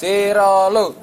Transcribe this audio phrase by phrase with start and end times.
[0.00, 0.96] Cirolo.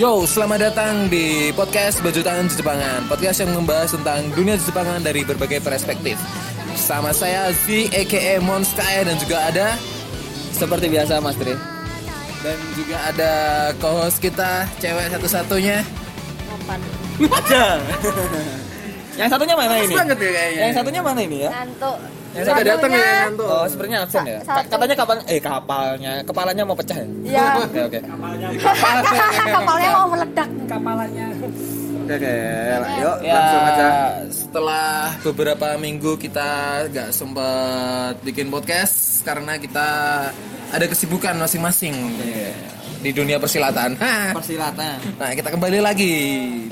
[0.00, 5.60] Yo, selamat datang di podcast Bajutan Jepangan Podcast yang membahas tentang dunia Jepangan dari berbagai
[5.60, 6.16] perspektif
[6.72, 8.40] Sama saya Z, a.k.a.
[8.40, 9.76] Monskaya Dan juga ada
[10.56, 11.52] Seperti biasa Mas Tri.
[12.40, 13.32] Dan juga ada
[13.76, 15.84] co-host kita, cewek satu-satunya
[17.22, 17.64] Aja.
[19.12, 19.92] yang satunya mana ini?
[19.92, 21.50] banget ya kayaknya Yang satunya mana ini ya?
[21.52, 21.96] ngantuk
[22.30, 24.38] Yang sudah datang ya, Nanto Oh, sebenarnya absen ya.
[24.40, 24.68] Sa- satu.
[24.70, 27.06] Katanya kapal eh kapalnya, kepalanya mau pecah ya?
[27.26, 28.00] ya Oke, oke.
[29.50, 30.48] kapalnya mau meledak
[32.00, 32.34] Oke, oke.
[32.98, 33.88] Yuk, Ya, langsung aja.
[34.26, 34.90] setelah
[35.22, 36.50] beberapa minggu kita
[36.88, 39.88] gak sempat bikin podcast karena kita
[40.70, 41.94] ada kesibukan masing-masing
[43.00, 43.96] di dunia persilatan.
[44.36, 44.96] Persilatan.
[45.16, 46.14] Nah, kita kembali lagi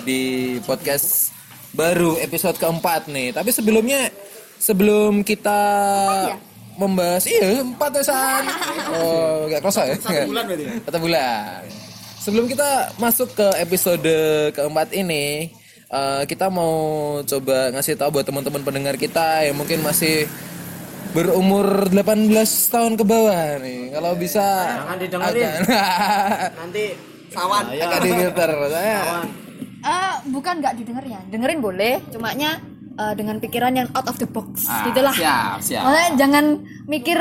[0.05, 0.20] di
[0.62, 1.32] podcast
[1.73, 3.32] baru episode keempat nih.
[3.32, 4.12] Tapi sebelumnya
[4.60, 5.60] sebelum kita
[6.79, 8.43] membahas iya empat pesan
[8.95, 11.60] oh nggak kerasa ya satu bulan berarti satu bulan
[12.23, 12.71] sebelum kita
[13.02, 14.15] masuk ke episode
[14.54, 15.51] keempat ini
[15.90, 20.30] eh, kita mau coba ngasih tahu buat teman-teman pendengar kita yang mungkin masih
[21.19, 22.30] berumur 18
[22.69, 24.47] tahun ke bawah nih kalau bisa.
[24.79, 25.43] Jangan didengerin.
[25.43, 25.59] agak-
[26.63, 26.85] nanti
[27.29, 27.65] sawan.
[27.69, 29.01] Agak di filter saya
[29.79, 31.19] Eh, bukan nggak didengar ya.
[31.24, 32.63] Dengerin boleh cumanya
[32.95, 35.11] eh, dengan pikiran yang out of the box Ah, gitulah.
[35.13, 35.83] siap siap.
[35.83, 36.45] Maksudnya jangan
[36.87, 37.19] mikir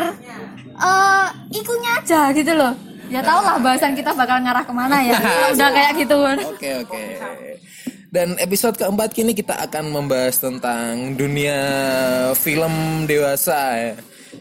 [0.77, 2.73] eh ikunya aja gitu loh.
[3.07, 5.17] Ya tau lah bahasan kita bakal ngarah ke mana ya.
[5.53, 6.17] Udah kayak gitu.
[6.45, 7.01] Oke oke.
[8.07, 11.59] Dan episode keempat kini kita akan membahas tentang dunia
[12.39, 13.95] film dewasa ya.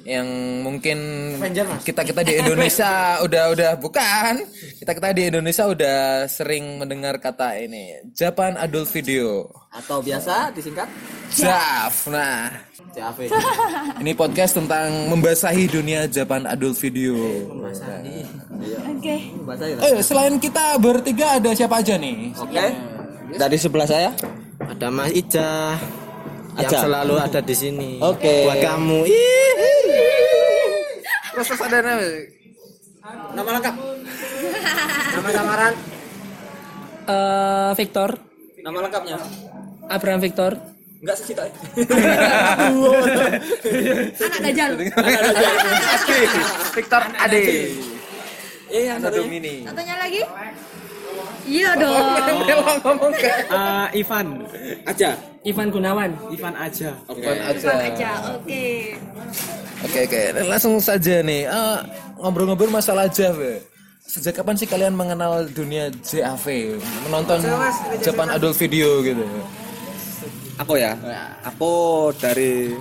[0.06, 0.26] yang
[0.62, 0.98] mungkin
[1.82, 2.90] kita kita di Indonesia
[3.26, 4.38] udah udah bukan.
[4.78, 9.50] Kita kita di Indonesia udah sering mendengar kata ini Japan Adult Video.
[9.74, 10.86] Atau biasa disingkat?
[11.34, 11.94] JAV.
[12.14, 12.54] Nah.
[12.94, 13.18] CAV.
[14.02, 17.18] ini podcast tentang membasahi dunia Japan Adult Video.
[18.94, 19.16] Oke.
[19.42, 19.80] Bahasa itu.
[19.82, 22.30] eh selain kita bertiga ada siapa aja nih?
[22.38, 22.94] Oke.
[23.28, 24.10] Dari sebelah saya.
[24.58, 25.76] ada Mas Ija
[26.56, 26.78] yang Aja.
[26.80, 28.44] selalu ada di sini Oke.
[28.44, 29.52] buat kamu Ih.
[31.30, 32.02] terus terus ada nama
[33.32, 33.74] nama lengkap
[35.12, 35.74] nama samaran
[37.06, 38.18] Eh, Victor,
[38.58, 39.14] Nama lengkapnya.
[39.86, 40.58] Abraham Victor.
[40.98, 41.46] Enggak sih kita.
[44.18, 44.70] anak dajal
[46.74, 47.42] Victor Ade
[48.66, 50.20] Iya, Anu Domini satunya lagi
[51.46, 52.06] iya dong
[52.82, 54.26] ngomong ke Eh, Ivan,
[54.84, 55.14] Aja.
[55.42, 56.10] Ivan Gunawan.
[56.28, 58.64] Ivan aja Bukan aja aja oke
[59.82, 61.78] Oke oke dan langsung saja nih Eh,
[62.18, 63.58] ngobrol-ngobrol masalah JAV ya.
[64.02, 66.78] Sejak kapan sih kalian mengenal dunia JAV?
[67.02, 67.42] Menonton
[67.98, 69.22] Japan Adult Video gitu
[70.56, 70.96] Aku ya.
[71.44, 71.72] Aku
[72.16, 72.72] dari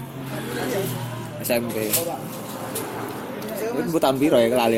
[1.40, 1.92] SMP.
[3.76, 4.76] Ini tahun biru ya kelali.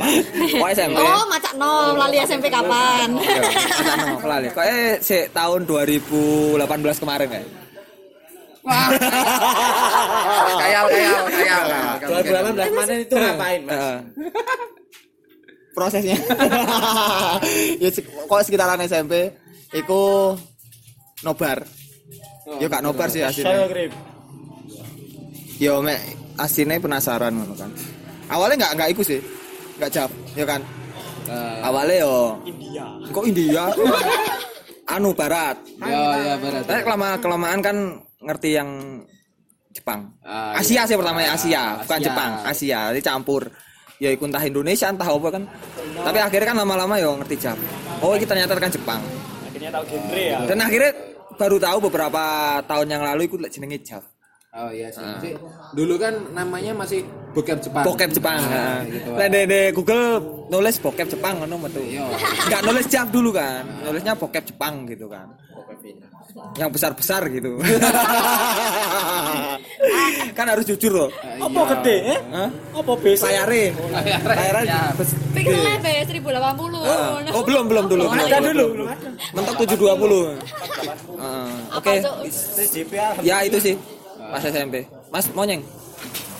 [0.60, 0.98] Kok SMP?
[1.00, 3.16] oh macak nol lali SMP kapan?
[3.16, 4.46] Nama kelali.
[4.52, 7.40] Kok eh si tahun 2018 kemarin ya?
[10.58, 11.64] Kayal kayal kayal
[12.02, 13.78] 2018 mana itu ngapain mas?
[15.76, 16.18] Prosesnya.
[17.82, 19.30] Ya kok sekitaran SMP
[19.76, 20.34] iku
[21.22, 21.62] nobar.
[22.58, 23.92] Ya gak nobar sih aslinya grip.
[25.60, 26.00] Yo mek
[26.40, 27.70] aslinya penasaran ngono kan
[28.30, 29.20] awalnya nggak nggak iku sih.
[29.76, 30.60] Nggak jawab ya kan?
[31.62, 32.16] Awalnya yo.
[32.46, 32.86] India.
[33.10, 33.64] Kok India?
[34.94, 35.58] Anu barat.
[35.82, 37.76] Ya ya barat tapi kelama kelamaan kan
[38.22, 38.70] ngerti yang
[39.74, 40.14] Jepang.
[40.54, 41.62] Asia sih pertama ya Asia.
[41.82, 42.80] Bukan Jepang Asia.
[42.94, 43.42] Jadi campur.
[43.96, 45.42] Ya ikut entah Indonesia entah apa kan.
[46.04, 47.58] Tapi akhirnya kan lama-lama ya ngerti Jap
[48.04, 49.00] oh ini ternyata kan Jepang.
[49.48, 50.38] Akhirnya tahu genre ya.
[50.44, 50.92] Dan akhirnya
[51.36, 52.24] baru tahu beberapa
[52.64, 54.04] tahun yang lalu ikut jenenge Jap
[54.56, 55.04] Oh iya sih.
[55.04, 55.36] Masih-
[55.76, 57.04] Dulu kan namanya masih
[57.36, 57.84] bokep Jepang.
[57.84, 58.40] Bokep Jepang.
[58.40, 59.10] Nah, nah, gitu.
[59.12, 60.04] Nah, di, di Google
[60.48, 61.84] nulis bokep Jepang ngono metu.
[61.84, 62.08] Iya.
[62.48, 63.68] nggak nulis Jap dulu kan.
[63.84, 65.28] Nulisnya bokep Jepang gitu kan.
[66.56, 67.56] Yang besar-besar gitu.
[70.36, 71.10] Kan harus jujur loh.
[71.40, 72.20] Apa gede eh?
[72.28, 72.48] Hah?
[72.76, 73.72] apa besi layare
[74.20, 74.62] layare
[75.00, 78.04] bes- pixelnya be 1080 oh belum belum dulu.
[78.04, 78.84] Belum ada dulu.
[78.84, 80.36] ada mentok 720
[81.16, 81.50] Heeh.
[81.72, 81.94] oke.
[83.24, 83.74] ya itu sih
[84.32, 84.74] pas SMP
[85.12, 85.62] mas monyeng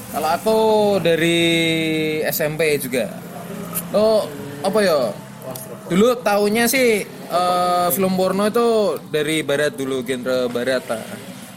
[0.07, 0.59] Kalau aku
[1.03, 1.39] dari
[2.31, 3.11] SMP juga.
[3.93, 4.25] Oh,
[4.65, 5.13] apa ya?
[5.93, 10.89] Dulu tahunya sih eh, film porno itu dari barat dulu, genre barat.
[10.89, 11.05] lah.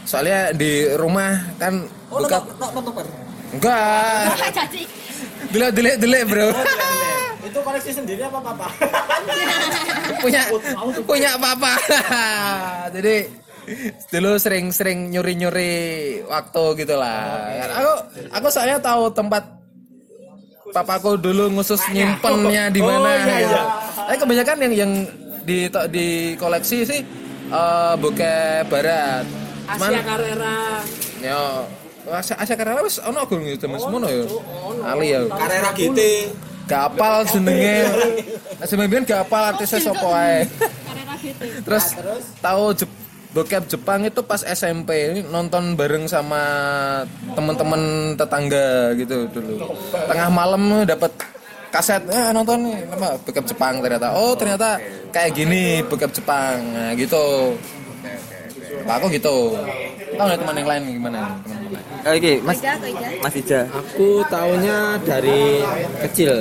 [0.04, 2.42] Soalnya di rumah kan buka
[2.74, 3.06] nonton
[3.56, 4.34] enggak.
[4.60, 4.82] jadi
[5.50, 6.48] Dulu dulu dulu, Bro.
[7.48, 8.68] Itu koleksi sendiri apa papa?
[10.22, 10.42] punya
[11.08, 11.74] punya apa-apa.
[12.92, 13.39] Jadi
[14.10, 15.74] dulu sering-sering nyuri-nyuri
[16.26, 17.50] waktu gitu lah.
[17.80, 17.92] Aku
[18.34, 19.44] aku soalnya tahu tempat
[20.70, 23.10] papaku dulu ngusus nyimpennya di mana.
[23.42, 23.60] gitu.
[24.10, 24.92] Tapi kebanyakan yang yang
[25.46, 26.08] di di
[26.38, 27.02] koleksi sih
[27.50, 29.26] eh bokep barat.
[29.70, 30.58] Cuman Asia Carrera.
[31.22, 31.42] yo
[32.10, 34.26] Asia Asia Carrera wis ono aku gitu Mas Mono ya.
[34.86, 35.26] Ali ya.
[35.30, 36.00] Karera GT.
[36.70, 37.78] Gak apal jenenge.
[38.60, 40.44] Nah, sebenarnya gak apal artisnya sapa ae.
[41.64, 41.96] Terus
[42.44, 42.76] tahu
[43.30, 46.42] bokep Jepang itu pas SMP ini nonton bareng sama
[47.34, 47.82] teman-teman
[48.18, 49.70] tetangga gitu dulu.
[50.10, 51.14] Tengah malam dapat
[51.70, 54.18] kaset eh nonton nih apa bokep Jepang ternyata.
[54.18, 56.58] Oh, ternyata kayak gini bokep Jepang.
[56.74, 57.54] Nah, gitu.
[58.86, 59.54] Nah, aku gitu.
[60.10, 61.22] Tahu nggak teman yang lain gimana?
[61.46, 61.82] Teman-teman.
[62.00, 63.10] Oke, Mas Ija, kok Ija?
[63.22, 63.62] Mas Ija.
[63.70, 65.62] Aku tahunya dari
[66.02, 66.32] kecil.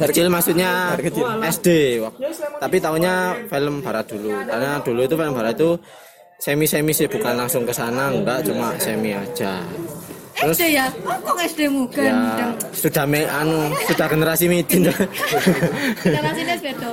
[0.00, 0.96] Kecil maksudnya
[1.44, 1.68] SD.
[2.00, 2.16] Wak-
[2.56, 3.14] Tapi tahunya
[3.46, 4.32] film barat dulu.
[4.40, 5.70] Karena dulu itu film barat itu
[6.40, 9.60] semi-semi sih bukan langsung ke sana, enggak cuma semi aja.
[10.40, 10.88] Terus SD ya?
[11.04, 14.88] Oh, kok SD mu ya sudah me, anu sudah generasi midin.
[16.00, 16.88] Karena sini beda.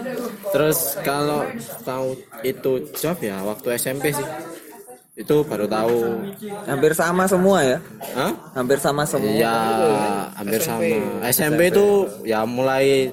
[0.52, 1.48] Terus kalau
[1.88, 4.28] tahu itu job ya waktu SMP sih.
[5.16, 6.28] Itu baru tahu.
[6.68, 7.78] Hampir sama semua ya.
[8.20, 8.36] Hah?
[8.52, 9.32] Hampir sama semua.
[9.32, 9.58] Iya,
[10.36, 10.84] hampir sama.
[11.32, 13.10] SMP itu ya mulai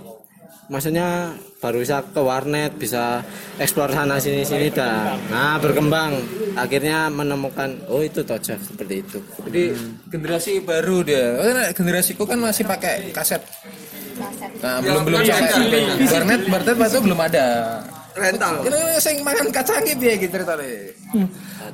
[0.66, 1.30] maksudnya
[1.64, 3.24] baru bisa ke warnet, bisa
[3.56, 6.20] eksplor sana sini sini dan nah berkembang.
[6.52, 9.18] Akhirnya menemukan oh itu tojak seperti itu.
[9.48, 9.64] Jadi
[10.12, 11.40] generasi baru dia.
[11.40, 13.40] Karena generasiku kan masih pakai kaset.
[14.62, 17.46] Nah, belum belum sampai Barnet, Barnet waktu belum ada.
[18.14, 18.62] Rental.
[18.62, 20.70] Ini sing mangan kacang gitu ya gitu ceritanya.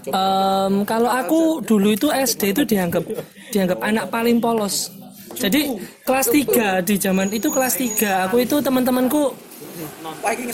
[0.09, 3.05] Em, kalau aku dulu itu SD itu dianggap
[3.53, 4.89] dianggap anak paling polos.
[5.37, 9.37] Jadi kelas 3 di zaman itu kelas 3 aku itu teman-temanku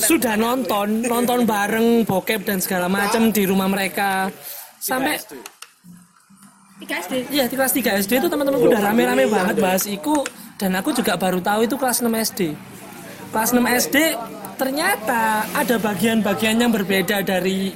[0.03, 4.31] sudah nonton nonton bareng bokep dan segala macam di rumah mereka
[4.81, 5.19] sampai
[6.77, 7.15] 3 SD.
[7.33, 10.21] Iya di kelas 3 SD itu teman-temanku udah rame-rame banget bahas iku
[10.61, 12.41] dan aku juga baru tahu itu kelas 6 SD.
[13.33, 13.97] Kelas 6 SD
[14.56, 17.73] ternyata ada bagian-bagian yang berbeda dari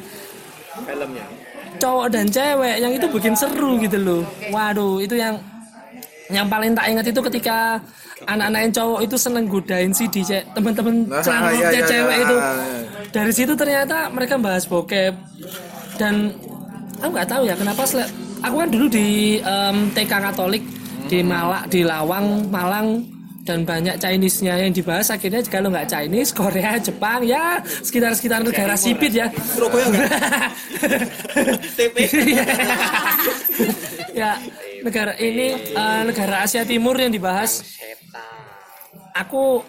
[0.80, 1.24] Filmnya.
[1.76, 4.22] cowok dan cewek yang itu bikin seru gitu loh.
[4.52, 5.40] Waduh, itu yang
[6.30, 7.78] yang paling tak ingat itu ketika
[8.26, 12.36] anak-anak yang cowok itu seneng godain si DJ teman-teman celangkutnya cewek itu.
[13.10, 15.14] Dari situ ternyata mereka bahas bokep.
[15.98, 16.32] Dan
[17.00, 17.84] aku nggak tahu ya kenapa
[18.40, 20.64] aku kan dulu di em, TK Katolik
[21.10, 23.04] di Malak di Lawang Malang
[23.40, 25.10] dan banyak Chinese-nya yang dibahas.
[25.10, 29.32] Akhirnya kalau nggak Chinese Korea Jepang ya sekitar sekitar negara sipit ya.
[29.56, 29.90] Surabaya
[34.20, 34.36] ya
[34.80, 37.62] negara ini eh, negara Asia Timur yang dibahas
[39.12, 39.60] aku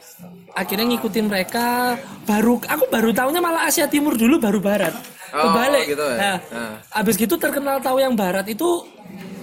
[0.53, 4.95] akhirnya ngikutin mereka baru aku baru tahunya malah Asia Timur dulu baru Barat
[5.31, 6.17] Oh, kebalik gitu ya?
[6.19, 6.75] nah, Nah.
[6.91, 8.83] abis gitu terkenal tahu yang Barat itu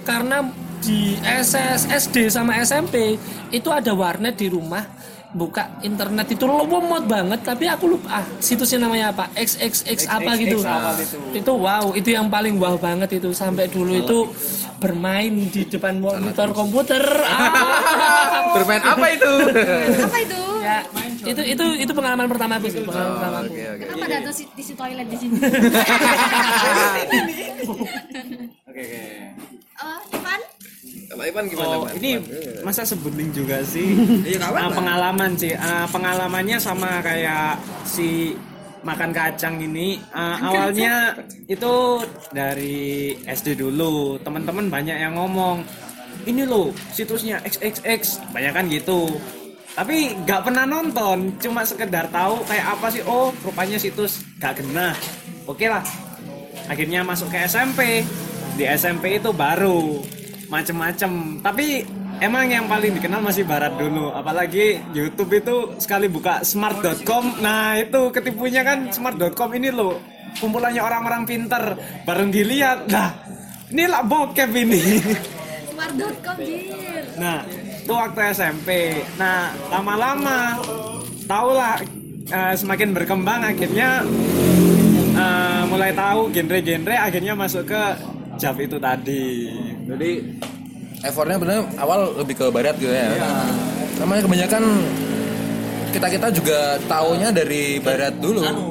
[0.05, 0.45] karena
[0.79, 3.17] di SS SD sama SMP
[3.49, 4.85] itu ada warnet di rumah
[5.29, 10.57] buka internet itu lemot banget tapi aku lupa ah, situsnya namanya apa XXX apa gitu
[11.31, 14.17] itu wow itu yang paling wow banget itu sampai dulu itu
[14.81, 18.57] bermain di depan monitor komputer ah.
[18.57, 19.31] Bermain apa itu?
[20.09, 20.41] Apa itu?
[20.59, 20.79] ya
[21.19, 23.53] itu itu itu pengalaman pertama aku sih pengalaman pertama aku.
[23.53, 25.37] Kenapa ada tuh si- tisu toilet di sini?
[27.69, 28.83] Oke oke.
[29.79, 30.41] Eh, Ivan?
[31.09, 31.73] Kalau Ivan gimana?
[31.73, 31.97] Oh, Pak?
[31.97, 32.11] ini
[32.61, 33.97] masa sebutin juga sih.
[34.37, 35.53] Ah, pengalaman sih.
[35.57, 38.37] Ah, pengalamannya sama kayak si
[38.85, 39.97] makan kacang ini.
[40.13, 41.17] Ah, awalnya
[41.49, 44.21] itu dari SD dulu.
[44.21, 45.65] Teman-teman banyak yang ngomong,
[46.29, 48.21] ini loh situsnya XXX.
[48.29, 49.09] Banyak kan gitu.
[49.73, 53.01] Tapi nggak pernah nonton, cuma sekedar tahu kayak apa sih.
[53.07, 54.93] Oh, rupanya situs gak genah.
[55.47, 55.81] Oke lah.
[56.69, 58.05] Akhirnya masuk ke SMP.
[58.59, 60.03] Di SMP itu baru
[60.49, 61.39] macem-macem.
[61.39, 61.85] Tapi
[62.19, 64.11] emang yang paling dikenal masih barat dulu.
[64.11, 70.01] Apalagi YouTube itu sekali buka smart.com nah itu ketipunya kan smart.com ini loh.
[70.37, 71.77] Kumpulannya orang-orang pinter.
[72.03, 73.13] Bareng dilihat nah
[73.69, 74.81] ini lah bokep ini.
[75.69, 77.05] Smart.com jir.
[77.21, 78.99] Nah, itu waktu SMP.
[79.15, 80.57] Nah, lama-lama
[81.29, 81.77] tahulah
[82.33, 83.45] eh, semakin berkembang.
[83.45, 84.01] Akhirnya
[85.13, 87.83] eh, mulai tahu genre-genre akhirnya masuk ke
[88.39, 89.51] Jav itu tadi.
[89.83, 90.11] Jadi
[91.03, 93.11] effortnya bener awal lebih ke barat gitu ya.
[93.99, 94.63] Namanya kebanyakan
[95.91, 98.39] kita kita juga taunya dari barat dulu.
[98.47, 98.65] Anu,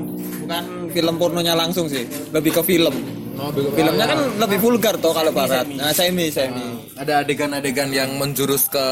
[0.44, 2.94] bukan film pornonya langsung sih, lebih ke film.
[3.38, 4.34] Oh, Filmnya kan iya.
[4.42, 5.62] lebih vulgar toh kalau barat.
[5.70, 6.90] Nah, semi semi.
[6.98, 8.86] ada adegan-adegan yang menjurus ke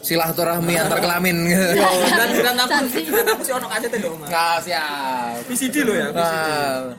[0.00, 1.52] silaturahmi antar kelamin.
[2.16, 4.28] Dan dan aku dan aku sih ono kaset lho, Mas.
[4.32, 5.36] Nggak siap.
[5.44, 6.08] VCD lho ya.
[6.16, 6.96] Nah,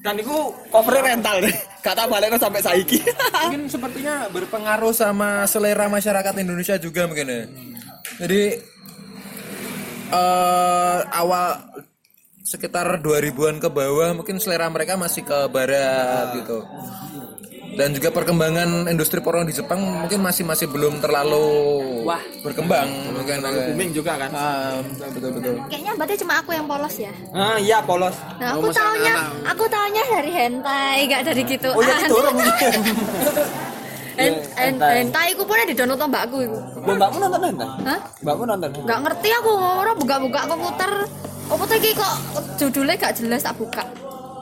[0.00, 0.36] Dan itu
[0.72, 1.56] covernya rental deh.
[1.84, 3.04] Kata balik sampai saiki.
[3.44, 7.42] mungkin sepertinya berpengaruh sama selera masyarakat Indonesia juga mungkin ya.
[8.20, 8.42] Jadi
[10.10, 11.60] eh awal
[12.50, 16.66] sekitar 2000-an ke bawah mungkin selera mereka masih ke barat gitu.
[17.78, 21.46] Dan juga perkembangan industri porno di Jepang mungkin masih masih belum terlalu
[22.02, 22.18] Wah.
[22.42, 24.34] berkembang mungkin Booming juga kan.
[24.34, 24.82] Ah,
[25.14, 25.54] betul betul.
[25.70, 27.14] Kayaknya berarti cuma aku yang polos ya.
[27.30, 28.18] Ah iya polos.
[28.42, 29.14] Nah, aku taunya,
[29.46, 31.70] aku taunya dari hentai, gak dari gitu.
[31.70, 32.34] Oh iya didorong.
[34.20, 36.58] Hen, hen, hentai aku pun di download mbakku itu.
[36.82, 37.68] Mbakmu nonton nonton?
[37.88, 38.00] Hah?
[38.20, 38.68] Mbakmu nonton?
[38.84, 40.92] Gak ngerti aku orang buka-buka komputer.
[41.50, 42.14] Komputer iki kok
[42.56, 43.82] judulnya gak jelas tak buka.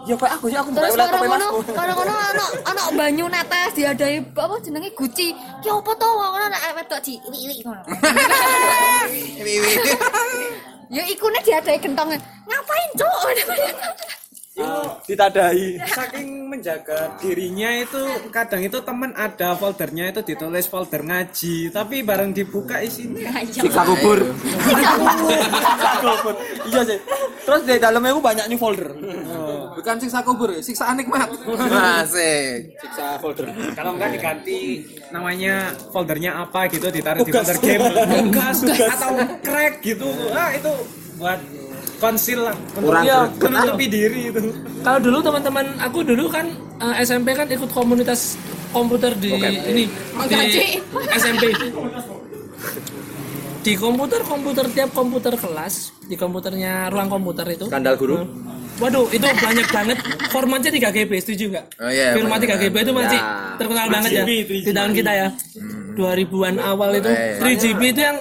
[0.04, 1.58] Ya kayak aku sih aku Terus buka laptop Masku.
[1.72, 5.32] orang kono ana ana banyu netes diadai apa jenenge Gucci.
[5.60, 7.82] Ki opo to ngono nek wedok di iwi-iwi ngono.
[10.88, 12.16] Ya ikune diadai gentong.
[12.48, 13.12] Ngapain, Cuk?
[15.06, 15.78] Ditadai.
[15.88, 22.34] saking menjaga dirinya itu kadang itu temen ada foldernya itu ditulis folder ngaji tapi bareng
[22.34, 23.30] dibuka isinya.
[23.46, 24.18] Siksa kubur.
[26.68, 26.98] Iya sih.
[27.48, 28.90] Terus di dalamnya aku banyak new folder.
[29.78, 31.30] Bukan siksa kubur, siksa nikmat.
[32.02, 32.74] Asik.
[32.82, 33.48] siksa folder.
[33.72, 34.84] Kalau enggak diganti
[35.14, 37.84] namanya foldernya apa gitu ditaruh di folder game.
[38.28, 38.58] Tugas.
[38.66, 40.08] Atau crack gitu.
[40.34, 40.72] Ah itu
[41.18, 41.40] buat
[41.98, 42.54] konsil lah.
[42.72, 44.40] Kurang ya, menutupi diri itu.
[44.80, 46.46] Kalau dulu teman-teman aku dulu kan
[46.78, 48.38] eh, SMP kan ikut komunitas
[48.70, 49.84] komputer di ini
[50.24, 50.34] di
[51.12, 51.50] SMP.
[53.58, 57.66] Di komputer komputer tiap komputer kelas di komputernya ruang komputer itu.
[57.66, 58.24] skandal guru.
[58.78, 59.98] Waduh, itu banyak banget.
[60.30, 61.66] Formatnya 3 GB, setuju nggak?
[61.82, 63.58] Oh, iya, Format 3 GB itu masih Ya.
[63.58, 65.28] terkenal banget ya 3GB, di tahun kita ya.
[65.98, 67.10] 2000-an awal itu.
[67.10, 68.16] Eh, 3GB itu yang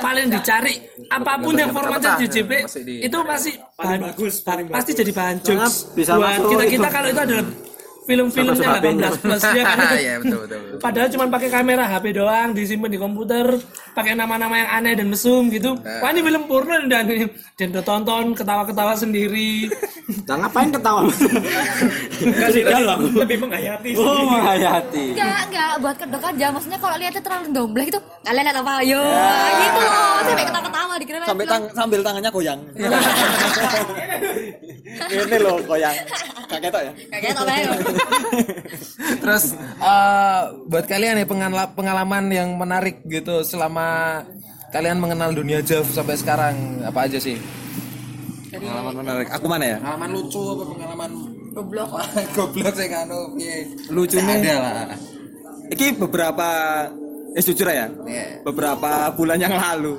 [0.00, 0.74] paling dicari
[1.06, 5.12] apa pun yang formatnya 3GB Masih di- itu pasti Paling bahan- bagus, paling pasti jadi
[5.12, 7.44] bahan jokes bisa buat kita kita kalau itu adalah
[8.10, 9.08] film-filmnya Masuk HP-nya.
[9.14, 10.58] 18 plus ya kan itu Iya, betul betul.
[10.58, 10.78] betul.
[10.80, 13.46] Padahal cuma pakai kamera HP doang, disimpan di komputer,
[13.92, 15.76] pakai nama-nama yang aneh dan mesum gitu.
[15.76, 16.02] Nah.
[16.02, 17.06] Wah ini film porno dan
[17.54, 19.70] dan udah tonton ketawa-ketawa sendiri.
[20.26, 24.02] nah ngapain ketawa kasih lebih, lebih menghayati sih.
[24.02, 26.46] oh menghayati Enggak, enggak buat kedok aja.
[26.50, 28.72] Maksudnya kalau lihatnya terlalu domblek itu kalian lihat apa?
[28.82, 28.98] Yo,
[29.56, 30.18] gitu loh.
[30.20, 31.52] Sampai ketawa-ketawa dikira Sampai film.
[31.54, 32.60] tang sambil tangannya goyang.
[34.90, 35.94] Ini loh goyang.
[36.46, 36.92] Kakek tok ya.
[37.08, 37.66] Kayak gitu kayak
[39.20, 39.44] Terus
[39.78, 44.20] eh, buat kalian nih pengala- pengalaman yang menarik gitu selama
[44.70, 47.38] kalian mengenal dunia Jav sampai sekarang apa aja sih?
[48.50, 49.28] Pengalaman menarik.
[49.30, 49.76] Aku mana ya?
[49.78, 51.10] Pengalaman lucu apa pengalaman
[51.52, 51.90] goblok.
[52.36, 53.06] goblok sih kan
[53.38, 53.56] piye?
[53.88, 54.98] Lucunya- ada lah.
[55.70, 56.48] Iki beberapa
[57.30, 57.86] eh jujur ya.
[57.86, 58.42] Iya.
[58.42, 59.94] Beberapa bulan yang lalu.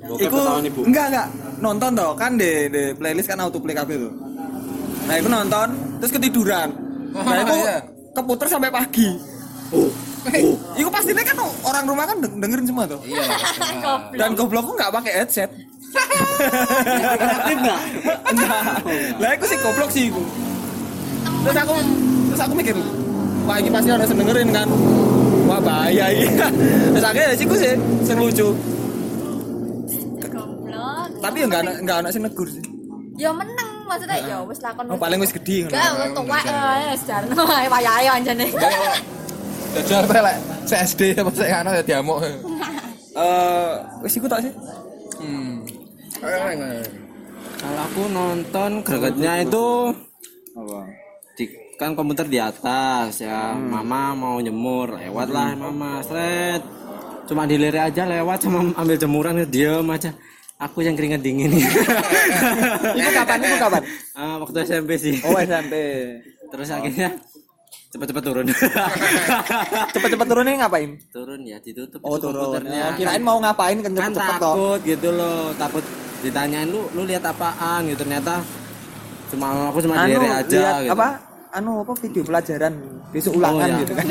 [0.00, 0.38] Iku
[0.88, 1.26] enggak enggak
[1.60, 4.12] nonton toh kan di, di playlist kan auto play kabeh tuh.
[5.04, 5.68] Nah, aku nonton
[6.00, 6.68] terus ketiduran.
[7.12, 7.76] Nah, aku iya.
[8.14, 9.08] keputer sampai pagi.
[10.78, 13.00] Iku pastinya kan orang rumah kan deng- dengerin semua tuh.
[13.04, 13.24] Iya.
[14.16, 15.50] Dan goblokku nggak pakai headset.
[17.50, 17.80] enggak
[19.18, 20.22] Lah aku sih goblok sih iku.
[21.44, 21.74] Terus aku
[22.30, 22.76] terus aku mikir,
[23.44, 24.68] wah ini pasti ada yang dengerin kan.
[25.50, 26.30] Wah bahaya ini.
[26.94, 27.72] Terus akhirnya sih aku sih
[28.06, 28.48] sing lucu.
[31.30, 32.64] Tapi ya nggak ada nggak ada sing negur sih.
[33.14, 34.84] Ya meneng maksudnya ya wis lakon.
[34.90, 35.78] Oh, paling wis gede ngono.
[35.78, 38.46] Enggak, wis tuwek ya sejarno ae wayahe anjane.
[39.70, 42.18] Jajar teh lek CSD apa sih kan ya diamuk.
[43.10, 43.72] Eh,
[44.06, 44.54] wis iku tak sih.
[45.18, 45.66] Hmm.
[47.60, 49.92] kalau aku nonton gregetnya itu
[50.56, 50.80] Apa?
[51.36, 51.44] di
[51.76, 56.64] kan komputer di atas ya mama mau nyemur lewat lah mama seret
[57.28, 60.12] cuma dilirik aja lewat sama ambil jemuran diem aja
[60.60, 63.38] aku yang keringet dingin Itu kapan?
[63.40, 63.82] Itu kapan?
[64.12, 65.74] Ah, waktu SMP sih Oh, SMP.
[66.46, 67.16] terus akhirnya
[67.90, 68.46] cepet-cepet turun
[69.94, 70.90] Cepet-cepet turunnya ngapain?
[71.10, 72.38] turun ya ditutup Oh, turun.
[72.54, 74.22] komputernya Ya, kirain mau ngapain kan kan toh.
[74.22, 75.82] takut gitu loh takut
[76.20, 78.44] ditanyain lu lu lihat apaan gitu ternyata
[79.26, 80.92] cuma aku cuma Anu, dilirik aja lihat gitu.
[80.92, 81.08] apa?
[81.50, 82.72] Anu apa video pelajaran
[83.10, 83.80] besok ulangan Oh, ya.
[83.82, 84.04] gitu kan.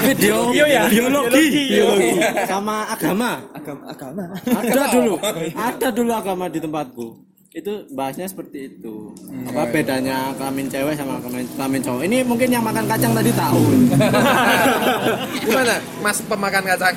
[0.00, 1.44] video ya, biologi.
[1.68, 2.10] Biologi.
[2.48, 3.30] Sama agama.
[3.52, 4.24] Agama agama.
[4.32, 5.14] ada dulu.
[5.52, 7.06] Ada dulu agama di tempatku.
[7.52, 9.12] Itu bahasnya seperti itu.
[9.48, 12.02] Apa bedanya kelamin cewek sama kelamin, kelamin cowok?
[12.04, 13.62] Ini mungkin yang makan kacang tadi tahu.
[15.44, 16.96] Gimana Mas pemakan kacang?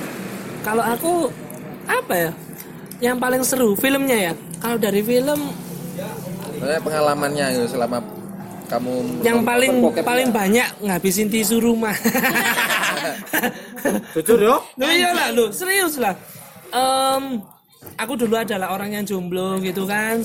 [0.68, 1.12] Kalau aku
[1.88, 2.30] apa ya?
[3.00, 4.32] Yang paling seru filmnya ya.
[4.60, 5.48] Kalau dari film
[6.60, 8.04] pengalamannya gitu selama
[8.70, 11.92] kamu yang paling paling banyak ngabisin tisu rumah
[14.14, 14.56] Jujur yo.
[14.76, 16.14] Nah iyalah lu, serius lah.
[16.70, 17.40] Em,
[17.96, 20.20] aku dulu adalah orang yang jomblo gitu kan.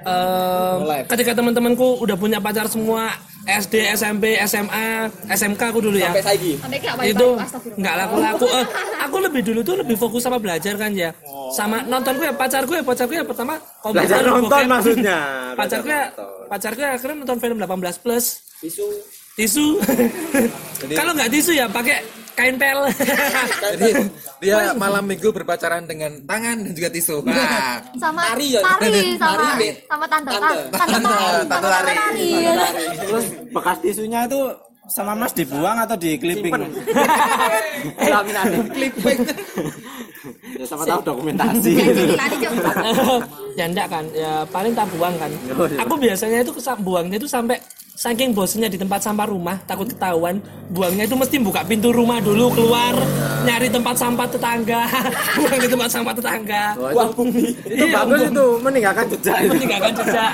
[0.00, 3.12] Em, ketika teman-temanku udah punya pacar semua
[3.58, 6.10] SD, SMP, SMA, SMK aku dulu ya.
[6.14, 6.52] Sampai saiki.
[7.06, 7.28] Itu
[7.74, 8.46] nggak laku-laku.
[8.46, 8.66] Eh,
[9.02, 11.10] aku lebih dulu tuh lebih fokus sama belajar kan ya.
[11.50, 14.70] Sama nontonku ya pacarku ya pacarku ya pertama komputer Belajar nonton bokep.
[14.70, 15.16] maksudnya.
[15.60, 16.02] pacarku ya
[16.46, 18.24] pacarku ya akhirnya nonton film 18 plus.
[18.60, 18.86] Tisu.
[19.34, 19.66] Tisu.
[20.98, 22.00] Kalau nggak tisu ya pakai
[22.44, 22.80] kain pel.
[23.60, 23.90] jadi
[24.40, 27.20] dia malam minggu berpacaran dengan tangan dan juga tisu.
[27.20, 28.60] Nah sama Tari ya?
[28.64, 30.30] tari sama Tari, sama tante.
[30.32, 30.56] Tante.
[30.72, 31.94] tante tante tari Tante lari.
[31.94, 32.30] tari
[33.04, 34.40] Terus bekas tisunya itu
[34.90, 36.50] sama Mas dibuang atau di clipping?
[38.74, 39.18] Clipping.
[40.58, 41.72] ya sama tahu dokumentasi.
[43.58, 44.04] ya enggak kan.
[44.16, 45.30] Ya paling tak buang kan.
[45.86, 46.50] Aku biasanya itu
[46.82, 47.60] buangnya itu sampai
[48.00, 50.40] saking bosennya di tempat sampah rumah takut ketahuan
[50.72, 52.96] buangnya itu mesti buka pintu rumah dulu keluar
[53.44, 54.88] nyari tempat sampah tetangga.
[55.36, 56.64] Buang di tempat sampah tetangga.
[56.76, 57.24] Wah, itu
[57.68, 58.32] Iya, bagus buang.
[58.32, 59.52] itu meninggalkan jejak itu.
[59.52, 60.32] meninggalkan jejak.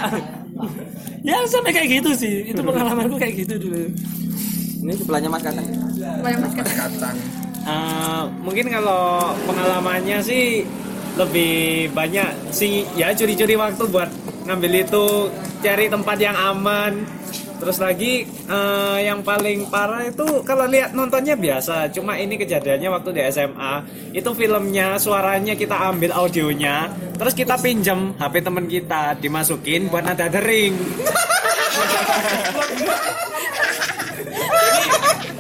[1.23, 2.35] Ya sampai kayak gitu sih.
[2.47, 3.83] Itu pengalamanku kayak gitu dulu.
[4.87, 5.67] Ini sebelahnya Mas Katang.
[6.23, 7.17] banyak mas kata kacang
[7.67, 10.63] Eh, mungkin kalau pengalamannya sih
[11.19, 14.07] lebih banyak sih ya curi-curi waktu buat
[14.47, 15.05] ngambil itu
[15.59, 17.03] cari tempat yang aman
[17.57, 23.11] terus lagi eh, yang paling parah itu kalau lihat nontonnya biasa cuma ini kejadiannya waktu
[23.17, 23.75] di SMA
[24.13, 30.29] itu filmnya suaranya kita ambil audionya terus kita pinjam HP temen kita dimasukin buat nada
[30.29, 30.77] dering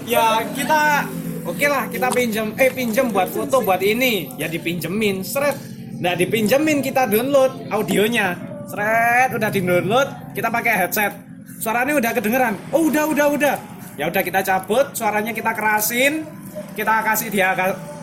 [0.06, 1.04] ya kita
[1.42, 4.30] oke lah kita pinjam eh pinjam buat foto buat ini.
[4.38, 5.58] Ya dipinjemin seret.
[5.98, 8.38] Nggak dipinjemin kita download audionya.
[8.70, 11.25] Seret udah di download kita pakai headset
[11.58, 12.54] suaranya udah kedengeran.
[12.70, 13.56] Oh udah udah udah.
[13.96, 16.28] Ya udah kita cabut suaranya kita kerasin
[16.76, 17.56] kita kasih dia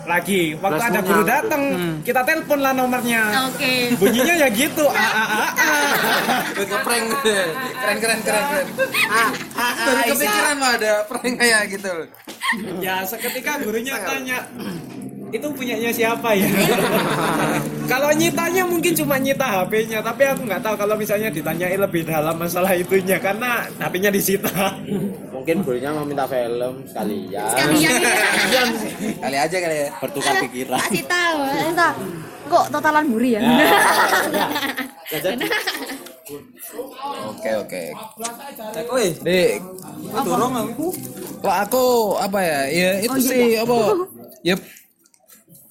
[0.03, 0.57] lagi.
[0.59, 1.63] Waktu ada guru datang
[2.03, 3.47] kita telepon lah nomornya.
[3.53, 3.95] Oke.
[3.95, 4.83] Bunyinya ya gitu.
[4.89, 6.39] Ah, ah, ah, ah.
[6.69, 7.07] ngeprank.
[7.23, 8.67] Keren keren keren keren.
[9.53, 11.93] Baru kepikiran mah ada prank kayak gitu.
[12.83, 14.43] Ya seketika gurunya tanya
[15.33, 16.45] itu punyanya siapa ya?
[17.91, 22.37] kalau nyitanya mungkin cuma nyita HP-nya, tapi aku nggak tahu kalau misalnya ditanyain lebih dalam
[22.37, 24.77] masalah itunya karena HP-nya disita.
[25.33, 27.49] Mungkin gurunya mau minta film sekalian.
[27.49, 27.97] sekalian.
[28.53, 28.63] Ya
[29.19, 30.77] kali aja kali ya Bertukar pikiran.
[30.85, 31.91] kasih tahu entah
[32.45, 33.41] kok totalan buri ya?
[37.27, 37.83] Oke oke.
[38.89, 39.59] Woi, Dek,
[40.23, 40.87] dorong aku.
[41.43, 42.59] aku apa ya?
[42.71, 43.75] Ya itu sih apa?
[44.41, 44.55] Ya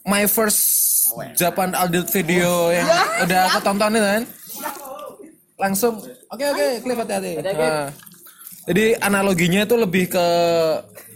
[0.06, 0.60] my first
[1.36, 2.88] Japan Adult video yang
[3.26, 4.22] udah aku tonton itu kan?
[5.60, 5.94] Langsung.
[6.32, 7.38] Oke oke klip hati-hati.
[7.38, 7.92] Nah,
[8.66, 10.26] jadi analoginya itu lebih ke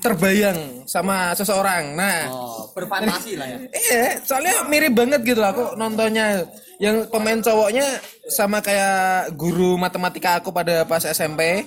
[0.03, 1.94] terbayang sama seseorang.
[1.99, 2.31] Nah.
[2.31, 3.59] Oh, berfantasi lah ya.
[3.87, 6.46] Iya, soalnya mirip banget gitu lah aku nontonnya.
[6.77, 7.87] Yang pemain cowoknya
[8.29, 11.64] sama kayak guru matematika aku pada pas SMP.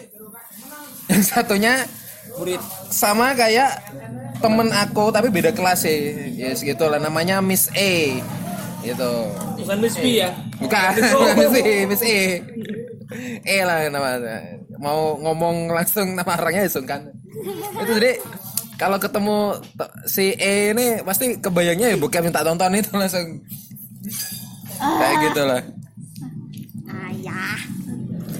[1.09, 1.81] Yang satunya
[2.39, 3.83] murid sama kayak
[4.39, 5.99] temen aku tapi beda kelas sih.
[6.39, 8.23] Ya segitu lah namanya Miss A.
[8.79, 9.11] Gitu.
[9.59, 10.91] bukan Miss B ya Bukan,
[11.35, 12.19] Miss A, Miss A.
[13.43, 14.63] E lah namanya.
[14.79, 17.11] Mau ngomong langsung nama orangnya ya sungkan.
[17.83, 18.23] Itu jadi
[18.79, 19.59] kalau ketemu
[20.07, 23.43] si E ini pasti kebayangnya ya bukan minta tonton itu langsung
[24.79, 25.61] kayak gitu lah.
[26.87, 27.59] ayah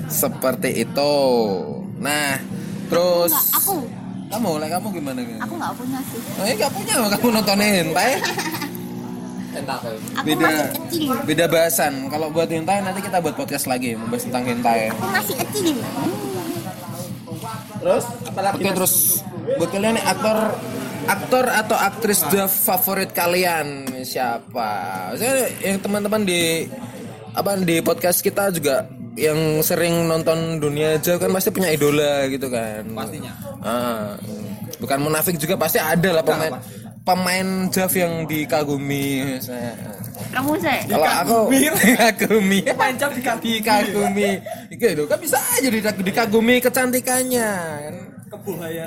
[0.08, 1.14] Seperti itu.
[2.00, 2.40] Nah,
[2.90, 3.74] terus Enggak, aku
[4.30, 5.20] kamu lah kamu gimana?
[5.26, 5.40] Gak?
[5.42, 8.12] aku nggak punya sih Oh, ya gak punya kamu nontonin, hentai.
[9.50, 11.94] aku Beda masih kecil beda bahasan.
[12.14, 14.94] Kalau buat hentai nanti kita buat podcast lagi membahas tentang hentai.
[14.94, 15.76] aku masih kecil
[17.80, 18.04] Terus
[18.54, 18.94] Oke terus
[19.58, 20.38] buat kalian nih aktor
[21.10, 24.70] aktor atau aktris the favorit kalian siapa?
[25.18, 26.70] Saya yang teman-teman di
[27.34, 32.48] apa di podcast kita juga yang sering nonton dunia aja kan pasti punya idola gitu
[32.48, 32.84] kan.
[32.92, 33.34] Pastinya.
[33.60, 34.14] Ah,
[34.78, 36.54] bukan munafik juga pasti ada lah pemain
[37.02, 39.40] pemain Jav yang dikagumi.
[39.42, 39.76] Saya-
[40.30, 43.10] kamu sih Kalau aku dikagumi, pancap
[43.42, 44.30] dikagumi.
[44.70, 47.50] Gitu kan bisa aja dikagumi kecantikannya.
[47.82, 47.96] kan.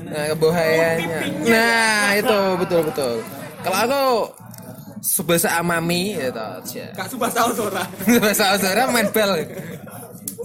[0.06, 1.18] Nah, kebuhayannya.
[1.50, 3.14] Nah, itu betul betul.
[3.62, 4.02] Kalau aku
[5.02, 6.30] Subasa Amami gitu.
[6.38, 6.85] aja.
[6.94, 7.82] Kak Subas tahu suara.
[8.06, 9.42] Subasa Amami main bel.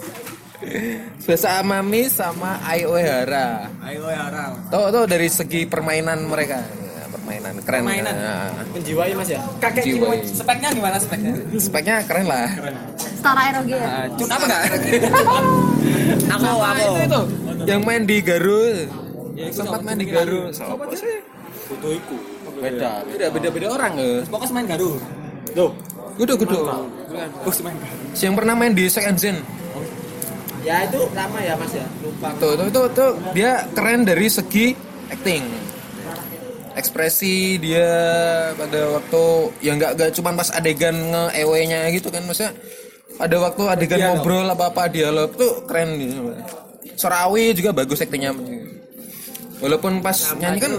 [1.22, 3.70] Subasa Amami sama Ai Oehara.
[3.86, 4.58] Ayo ya Ram.
[4.74, 6.58] Tahu tuh dari segi permainan mereka.
[6.66, 7.82] Ya, permainan keren.
[7.86, 8.14] Permainan.
[8.18, 9.42] Nah, Menjiwai Mas ya?
[9.62, 10.18] Kakek Jiwa.
[10.18, 10.34] Jiwa.
[10.34, 11.34] Speknya gimana speknya?
[11.62, 12.50] speknya keren lah.
[13.18, 14.64] setara eroge ya Cun apa enggak?
[16.38, 16.86] aku aku.
[17.02, 17.22] itu.
[17.66, 18.62] yang main di Garu
[19.50, 21.18] sempat main di Garu siapa sih
[22.62, 25.02] beda beda beda beda orang ya Pokoknya main garu.
[25.58, 25.72] loh
[26.16, 26.58] gudo gudo
[27.42, 27.98] Bos main garu.
[28.14, 29.38] Si yang pernah main di Second Zen
[30.68, 31.88] ya itu lama ya mas ya?
[32.04, 32.28] Lupa.
[32.36, 33.12] Tuh tuh tuh, tuh.
[33.32, 34.76] Dia keren dari segi
[35.08, 35.44] acting.
[36.78, 37.90] Ekspresi dia
[38.54, 39.24] pada waktu
[39.66, 42.54] ya nggak nggak cuma pas adegan nge ew nya gitu kan maksudnya
[43.18, 46.38] ada waktu adegan ngobrol apa apa dialog tuh keren gitu
[46.98, 48.34] Sorawi juga bagus aktingnya.
[49.58, 50.74] Walaupun pas nyanyi kan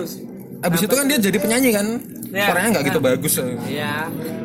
[0.59, 1.87] abis itu kan dia jadi penyanyi kan
[2.29, 3.95] suaranya nggak gitu bagus Iya.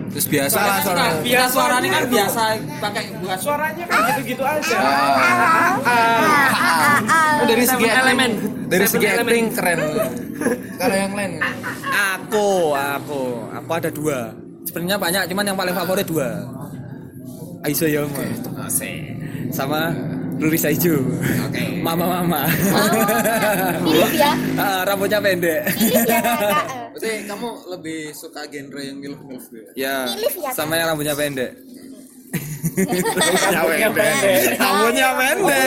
[0.07, 2.41] terus biasa lah suaranya Biasa suaranya kan biasa
[2.79, 4.77] pakai buat Suaranya kan gitu-gitu aja.
[5.83, 8.31] Ah, dari segi Seven acting, Elemen.
[8.67, 9.23] dari segi Elemen.
[9.25, 9.79] acting keren
[10.75, 11.31] kalau yang lain
[11.93, 14.33] Aku, aku, aku ada dua.
[14.63, 16.29] Sebenarnya banyak, cuman yang paling favorit dua.
[17.61, 18.25] Aiso Yoma.
[19.49, 19.93] Sama
[20.39, 20.95] Luri Saiju.
[21.83, 22.41] Mama mama.
[23.83, 24.31] Mirip ya.
[24.63, 25.61] Ah, rambutnya pendek.
[25.75, 26.65] Mirip ya kakak.
[26.93, 29.65] Berarti kamu lebih suka genre yang milf milf gitu?
[29.73, 31.51] Ya, Milif ya, sama yang rambutnya pendek.
[33.49, 34.39] Rambutnya pendek.
[34.61, 35.65] Rambutnya pendek.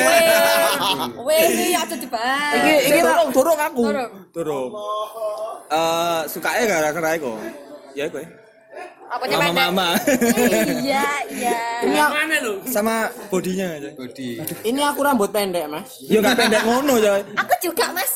[1.27, 2.23] Weh, weh, ya tuh coba.
[2.57, 3.83] Iki iki turung, turung aku.
[3.91, 4.11] Turung.
[4.33, 4.71] Turung.
[5.67, 7.35] Eh, sukanya gara-gara iku.
[7.93, 8.23] Ya iku.
[8.23, 8.29] ya.
[9.07, 9.63] Apanya Mama pendek?
[9.71, 9.89] mama.
[10.83, 12.05] Iya, iya.
[12.11, 12.59] Mana lu?
[12.67, 13.91] Sama bodinya aja.
[13.95, 14.43] Body.
[14.67, 17.23] ini aku rambut pendek mas Ya enggak pendek ngono, coy.
[17.39, 18.13] Aku juga, Mas.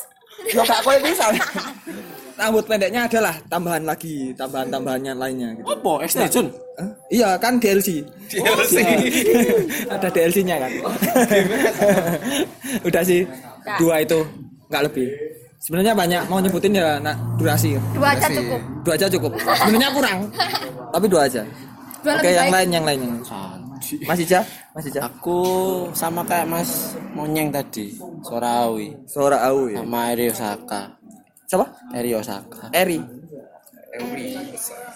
[0.51, 1.25] Lo gak kowe bisa.
[2.35, 5.67] Rambut pendeknya adalah tambahan lagi, tambahan-tambahannya lainnya gitu.
[5.69, 6.45] apa extension
[6.81, 6.89] Hah?
[7.13, 8.01] Iya kan DLC.
[8.33, 8.75] DLC.
[9.93, 10.71] Ada DLC-nya kan.
[12.87, 13.21] Udah sih
[13.77, 14.19] dua itu
[14.71, 15.07] nggak lebih.
[15.61, 17.77] Sebenarnya banyak mau nyebutin ya nak durasi.
[17.93, 18.61] Dua aja cukup.
[18.81, 19.31] Dua aja cukup.
[19.37, 20.19] Sebenarnya kurang.
[20.93, 21.41] Tapi dua aja.
[22.01, 22.55] Dua Oke, lebih yang baik.
[22.57, 23.61] lain yang lain yang lain.
[24.05, 24.39] Mas Ica,
[24.73, 24.99] Mas Ica.
[25.05, 25.37] aku
[25.91, 29.81] sama kayak mas monyeng tadi Sorawi Suara Au ya.
[29.81, 30.81] sama Eri Osaka
[31.49, 31.65] Siapa?
[31.91, 33.01] Eri Osaka Eri.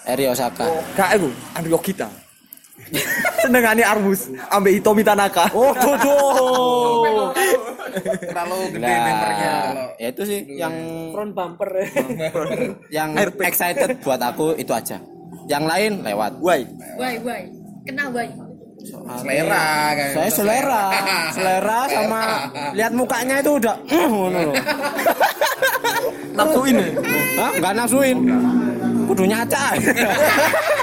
[0.06, 2.06] Eri Osaka Kak aku, Andrew Yogita.
[3.42, 5.50] Senengane Arbus ambek Hitomi Tanaka.
[5.50, 6.16] Oh, dodo.
[8.20, 9.54] Terlalu gede Nah, membernya.
[9.96, 10.74] ya itu sih yang
[11.10, 11.86] Front bumper ya.
[13.02, 13.08] yang
[13.42, 15.00] excited buat aku itu aja
[15.46, 16.62] yang lain lewat Why?
[17.00, 17.42] Wai, wai.
[17.82, 18.28] Kenal, wai.
[19.18, 20.08] Selera kan.
[20.14, 20.82] saya selera
[21.34, 22.22] selera sama
[22.70, 24.56] lihat mukanya itu udah "Uh," ngono loh.
[26.36, 26.88] Nafsuin ya?
[27.40, 27.50] Hah?
[27.56, 28.16] nggak nafsuin
[29.06, 29.74] kudu nyaca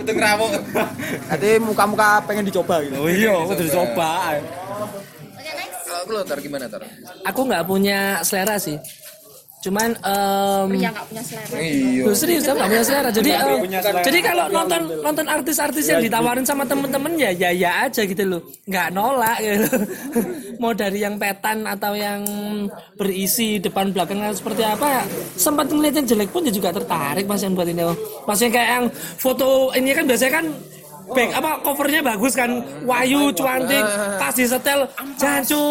[0.00, 0.50] Itu ngerawok.
[1.28, 2.96] Nanti muka-muka pengen dicoba gitu.
[2.96, 5.84] oh iya kudu dicoba Oke, next.
[5.84, 6.82] Kalau lu tar gimana tar?
[7.28, 8.78] Aku nggak punya selera sih.
[9.62, 11.56] Cuman em, Pria nggak punya selera.
[11.62, 12.02] Iya.
[12.02, 13.10] Loh, serius nggak punya selera.
[13.14, 13.50] Jadi em,
[14.02, 18.40] jadi kalau nonton nonton artis-artis yang ditawarin sama temen-temen ya ya ya aja gitu loh.
[18.66, 19.66] Nggak nolak gitu.
[20.62, 22.26] Mau dari yang petan atau yang
[22.98, 25.06] berisi depan belakangnya seperti apa
[25.38, 27.86] sempat ngeliat yang jelek pun dia juga tertarik mas yang buat ini.
[28.26, 30.46] Mas yang kayak yang foto ini kan biasanya kan
[31.10, 32.50] back apa covernya bagus kan?
[32.86, 33.84] Wahyu cuantik
[34.16, 34.86] pas di setel
[35.18, 35.62] jancu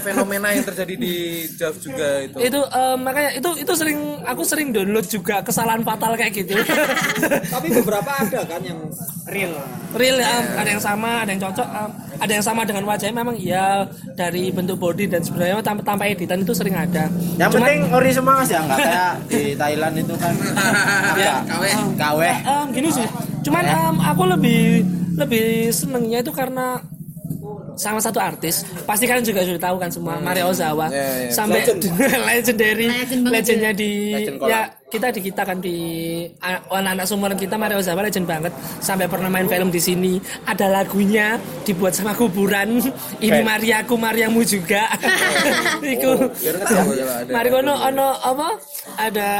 [0.00, 1.14] Fenomena yang terjadi di
[1.52, 2.36] Jav juga itu.
[2.40, 6.56] itu em, makanya itu itu sering aku sering download juga kesalahan fatal kayak gitu.
[7.54, 8.80] Tapi beberapa ada kan yang
[9.26, 9.50] Real.
[9.98, 11.90] real ya em, ada yang sama ada yang cocok em,
[12.22, 13.82] ada yang sama dengan wajahnya memang iya
[14.14, 17.10] dari bentuk body dan sebenarnya tanpa tanpa editan itu sering ada.
[17.34, 18.60] Yang Cuman, penting ori semua mas ya?
[18.62, 20.34] Nggak kayak di Thailand itu kan.
[21.16, 21.40] Ya.
[21.48, 23.08] kawe kawe em, gini sih
[23.46, 24.62] cuman em, aku lebih
[25.16, 26.82] lebih senengnya itu karena
[27.76, 28.64] sama satu artis.
[28.88, 30.88] Pasti kalian juga sudah tahu kan semua Mario Ozawa.
[30.88, 31.30] Ya, ya.
[31.30, 31.60] sampai
[32.32, 35.76] legendary Legend banget legendnya di Legend ya kita di kita kan di
[36.40, 38.52] anak-anak sumuran kita Mario Ozawa legend banget.
[38.80, 40.12] Sampai pernah main film di sini.
[40.48, 41.36] Ada lagunya
[41.68, 42.80] dibuat sama kuburan.
[43.24, 44.88] Ini Mariaku Mariamu juga.
[45.94, 46.32] Iku.
[47.28, 48.48] Mari kono ono apa?
[48.96, 49.30] Ada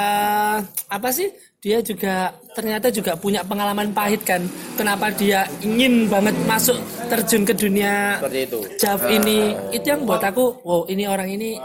[0.91, 4.45] apa sih dia juga ternyata juga punya pengalaman pahit kan
[4.77, 6.77] kenapa dia ingin banget masuk
[7.09, 9.39] terjun ke dunia seperti itu Jav ini
[9.73, 11.59] itu yang buat aku wow ini orang ini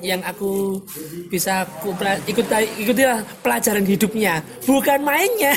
[0.00, 0.80] yang aku
[1.28, 2.46] bisa aku pela- ikut
[2.80, 5.52] ikutilah pelajaran hidupnya bukan mainnya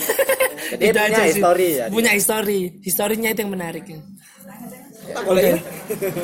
[0.73, 1.93] Jadi Itu punya aja history ya dia?
[1.93, 3.83] punya history historinya itu yang menarik
[5.27, 5.59] boleh ya?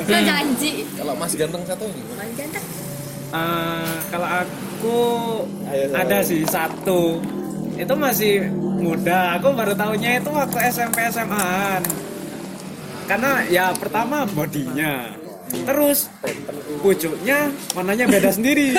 [0.08, 0.88] Janji.
[0.96, 2.02] Kalau Mas ganteng satu ini.
[2.16, 2.89] Mas ganteng.
[3.30, 4.98] Eh, kalau aku
[5.94, 7.22] ada sih satu.
[7.78, 8.50] Itu masih
[8.82, 9.38] muda.
[9.38, 11.80] Aku baru tahunya itu waktu SMP SMA
[13.06, 15.14] karena ya pertama bodinya.
[15.50, 16.06] Terus
[16.78, 18.70] pucuknya warnanya beda sendiri.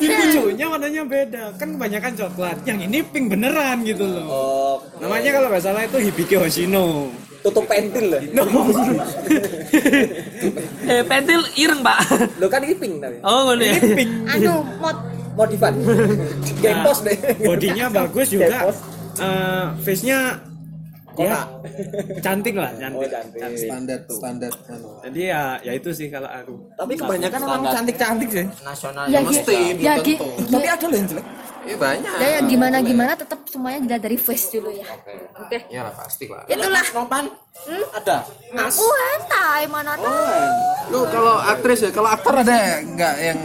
[0.00, 0.66] Pucuknya.
[0.68, 1.42] Warnanya beda.
[1.60, 2.56] Kan kebanyakan coklat.
[2.64, 4.24] Yang ini pink beneran gitu loh.
[4.28, 7.12] Oh, namanya kalau nggak salah itu Hibiki Hoshino
[7.44, 8.22] tutup pentil lah.
[10.92, 11.98] eh pentil ireng pak.
[12.40, 13.20] Lo kan ini pink tapi.
[13.20, 13.76] Oh ngono ya.
[14.32, 14.96] Anu mod.
[15.34, 15.74] Modifan.
[16.62, 17.18] Gempos deh.
[17.42, 18.70] bodinya bagus juga.
[19.14, 20.40] Eh, face-nya
[21.14, 21.46] ya
[22.18, 23.06] cantik lah cantik,
[23.54, 24.50] standar standar.
[24.66, 24.98] Anu.
[25.06, 26.54] jadi ya ya itu sih kalau aku.
[26.74, 28.46] Tapi kebanyakan orang cantik cantik sih.
[28.66, 30.26] Nasional ya, mesti, ya, tentu.
[30.50, 31.26] tapi ada loh yang jelek
[31.64, 32.16] Iya banyak.
[32.20, 34.84] ya, ya gimana gimana tetap semuanya dilihat dari face dulu ya.
[35.40, 35.58] Oke.
[35.72, 36.44] Ya lah pasti lah.
[36.44, 36.84] itulah.
[36.92, 37.86] Nopan Hmm?
[37.96, 38.26] ada?
[38.66, 40.10] Aku hentai mana tahu.
[40.90, 43.40] Lu kalau aktris ya, kalau aktor ada nggak yang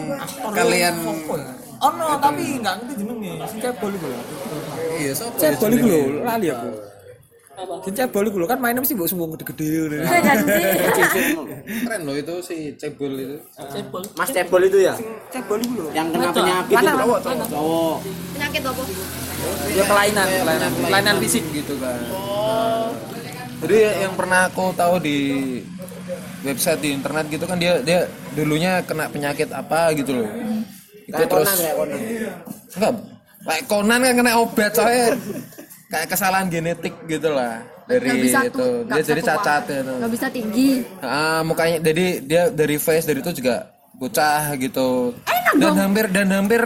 [0.52, 0.96] kalian
[1.80, 4.20] oh no tapi nggak ngerti jenenge sing cebol iku lho
[5.00, 6.70] iya sopo ya cebol iku lho lali aku
[7.84, 9.96] sing cebol lho kan mainnya mesti mbok sumbung gede-gede ngono.
[10.00, 10.64] Iya kan sih
[11.84, 13.38] keren loh itu si cebol itu.
[14.16, 14.96] Mas Cebol itu ya?
[15.32, 15.90] Cebol iku lho.
[15.92, 16.88] Yang kena penyakit itu.
[16.90, 17.98] Cowok, cowok.
[18.36, 18.82] Penyakit apa?
[19.72, 21.44] Ya kelainan kelainan kelainan fisik.
[21.52, 22.00] Gitu kan.
[23.60, 25.18] Jadi yang pernah aku tahu di
[26.48, 30.30] website di internet gitu kan dia dia dulunya kena penyakit apa gitu loh.
[31.08, 31.50] Itu terus
[32.80, 32.94] enggak
[33.40, 35.16] kayak Conan kan kena obat soalnya
[35.90, 39.94] kayak kesalahan genetik gitu lah dari nggak bisa itu tuh dia jadi cacat gitu.
[39.98, 40.70] nggak bisa tinggi
[41.02, 45.12] Ah, mukanya jadi dia dari face dari itu juga bocah gitu.
[45.28, 45.76] Enak dan dong.
[45.76, 46.62] hampir dan hampir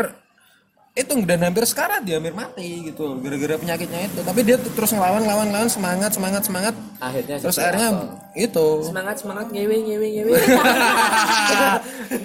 [0.93, 4.21] itu dan hampir sekarang dia hampir mati gitu gara-gara penyakitnya itu.
[4.21, 6.75] Tapi dia terus ngelawan ngelawan ngelawan semangat semangat semangat.
[7.01, 7.89] akhirnya Terus akhirnya
[8.37, 8.67] itu.
[8.85, 10.31] semangat semangat ngewe ngewe ngewe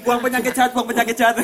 [0.04, 1.36] buang penyakit jahat buang penyakit jahat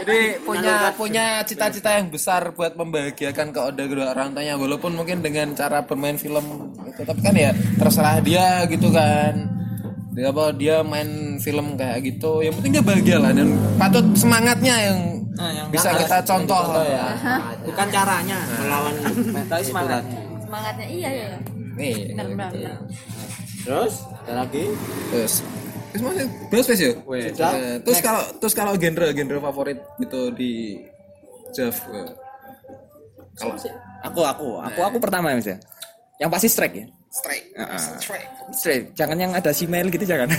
[0.00, 5.52] Jadi punya punya cita-cita yang besar buat membahagiakan keluarga kedua orang tuanya walaupun mungkin dengan
[5.52, 9.60] cara bermain film itu tapi kan ya terserah dia gitu kan.
[10.10, 14.74] Dia apa dia main film kayak gitu, yang penting dia bahagia lah dan patut semangatnya
[14.90, 14.98] yang,
[15.70, 17.14] bisa kita contoh ya.
[17.62, 18.94] Bukan caranya melawan
[19.50, 20.02] tapi semangat.
[20.42, 21.28] semangatnya iya ya
[21.78, 22.76] Nih, benar benar benar.
[23.62, 23.94] terus
[24.26, 24.64] ada lagi?
[25.14, 25.34] Terus.
[25.90, 26.26] Terus masih?
[26.50, 26.78] Terus Wes,
[27.34, 27.50] ya?
[27.50, 30.78] Eh, terus kalau terus kalau genre genre favorit gitu di
[31.50, 32.10] Jav eh,
[33.34, 33.54] kalau
[34.06, 34.48] aku aku.
[34.70, 35.58] Aku aku pertama ya mas ya
[36.20, 37.46] yang pasti strike ya strike
[37.98, 40.30] strike strike jangan yang ada simel gitu jangan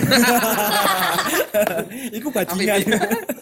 [2.10, 2.80] itu bajingan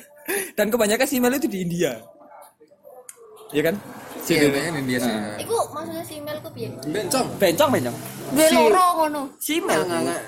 [0.58, 1.94] dan kebanyakan simel itu di India
[3.50, 3.76] Iya kan
[4.20, 5.10] Iya, kayaknya ini dia sih.
[5.42, 6.70] Iku maksudnya si email ku piye?
[6.86, 7.26] Bencong.
[7.34, 7.96] bencong bencong
[8.30, 9.22] Gue loro ngono.
[9.42, 9.80] simel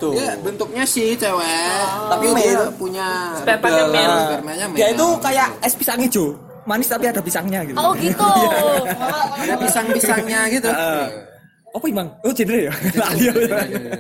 [0.03, 0.11] Tuh.
[0.11, 2.43] Dia bentuknya sih cewek, tapi Male.
[2.43, 4.19] dia punya Spermanya male.
[4.27, 4.75] spermanya male.
[4.75, 6.35] dia itu kayak es pisang hijau
[6.65, 8.27] manis tapi ada pisangnya gitu Oh gitu.
[9.47, 10.71] ada pisang-pisangnya gitu.
[11.73, 13.25] Apa emang oh genre ya Lali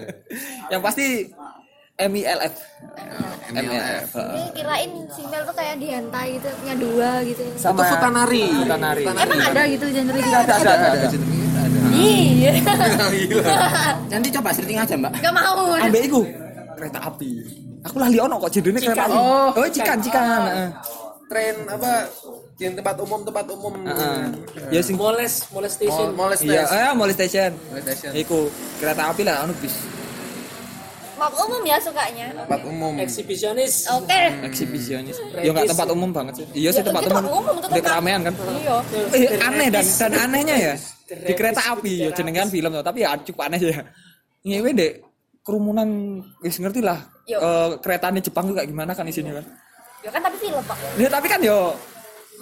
[0.72, 1.32] yang pasti
[1.92, 2.54] MILF
[3.52, 4.10] MILF.
[4.16, 7.44] Ini kirain si email tuh kayak di hentai gitu, punya dua gitu.
[7.54, 8.44] sama Itu futanari.
[8.64, 9.04] Futanari.
[9.04, 10.32] Emang ada gitu genre gitu?
[10.32, 11.08] ada ada ada, ada.
[11.92, 12.52] Iya.
[14.12, 15.76] nanti coba setting aja mbak Gak mau.
[15.76, 16.24] ambek iku
[16.74, 17.30] kereta api
[17.84, 20.68] aku lali ono kok jenenge kereta api Oh, oh cikan cikan heeh.
[21.28, 21.92] Tren apa?
[22.62, 23.72] Yang tempat umum tempat umum.
[23.82, 24.22] Heeh.
[24.70, 26.66] ya sing moles moles station iya station.
[26.70, 28.10] eh mall station Mall station.
[28.14, 28.38] iku
[28.78, 29.74] kereta api lah anu bis
[31.12, 32.34] Map umum ya sukanya.
[32.34, 32.92] Tempat umum.
[32.98, 34.22] eksibisionis Oke.
[34.42, 37.84] eksibisionis ya nggak tempat umum banget sih iya sih Ya, tempat umum tempat di tempat-
[37.84, 38.76] keramaian kan Iya.
[39.12, 43.42] eh, aneh dan dan anehnya ya di kereta api ya jenengan film tapi ya cukup
[43.44, 43.82] aneh ya
[44.42, 44.92] ngewe dek
[45.42, 45.88] kerumunan
[46.40, 49.46] wis ngerti lah eh, keretanya Jepang tuh kayak gimana kan isinya kan
[50.02, 50.74] Ya kan tapi film, Pak.
[50.98, 51.78] ya tapi kan yo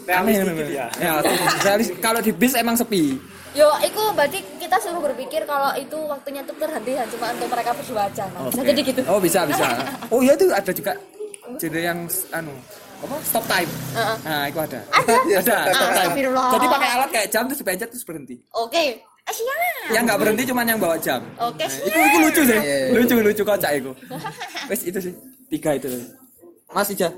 [0.06, 0.32] aneh
[0.68, 1.12] ya, ya
[1.60, 3.18] realis- kalau di bis emang sepi.
[3.50, 7.74] Yo, itu berarti kita suruh berpikir kalau itu waktunya tuh terhenti hanya cuma untuk mereka
[7.74, 8.24] berdua aja.
[8.30, 9.00] Nah, bisa jadi gitu.
[9.04, 9.66] oh bisa bisa.
[10.14, 10.94] Oh iya tuh ada juga
[11.58, 12.54] jadi yang anu
[13.00, 13.16] apa?
[13.20, 13.70] Stop time.
[13.90, 14.16] Heeh.
[14.22, 14.80] nah itu ada.
[14.86, 15.14] Ada?
[15.42, 15.56] ada.
[15.66, 16.12] Stop time.
[16.30, 18.38] Jadi pakai alat kayak jam terus pencet terus berhenti.
[18.54, 19.02] Oke.
[19.20, 19.58] Eh, siap.
[19.92, 21.20] yang nggak berhenti cuman yang bawa jam.
[21.36, 21.86] Oke, Nah, siap.
[21.86, 22.54] itu itu lucu sih.
[22.56, 22.88] Iya, iya.
[22.94, 23.90] lucu lucu kocak itu
[24.70, 25.12] wes itu sih.
[25.50, 25.90] Tiga itu.
[26.70, 27.10] Mas Ija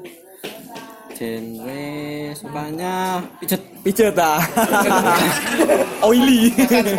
[1.22, 1.86] genre
[2.34, 2.94] sukanya
[3.38, 3.62] pijet.
[3.82, 4.42] Pijet ah.
[6.06, 6.50] Oily.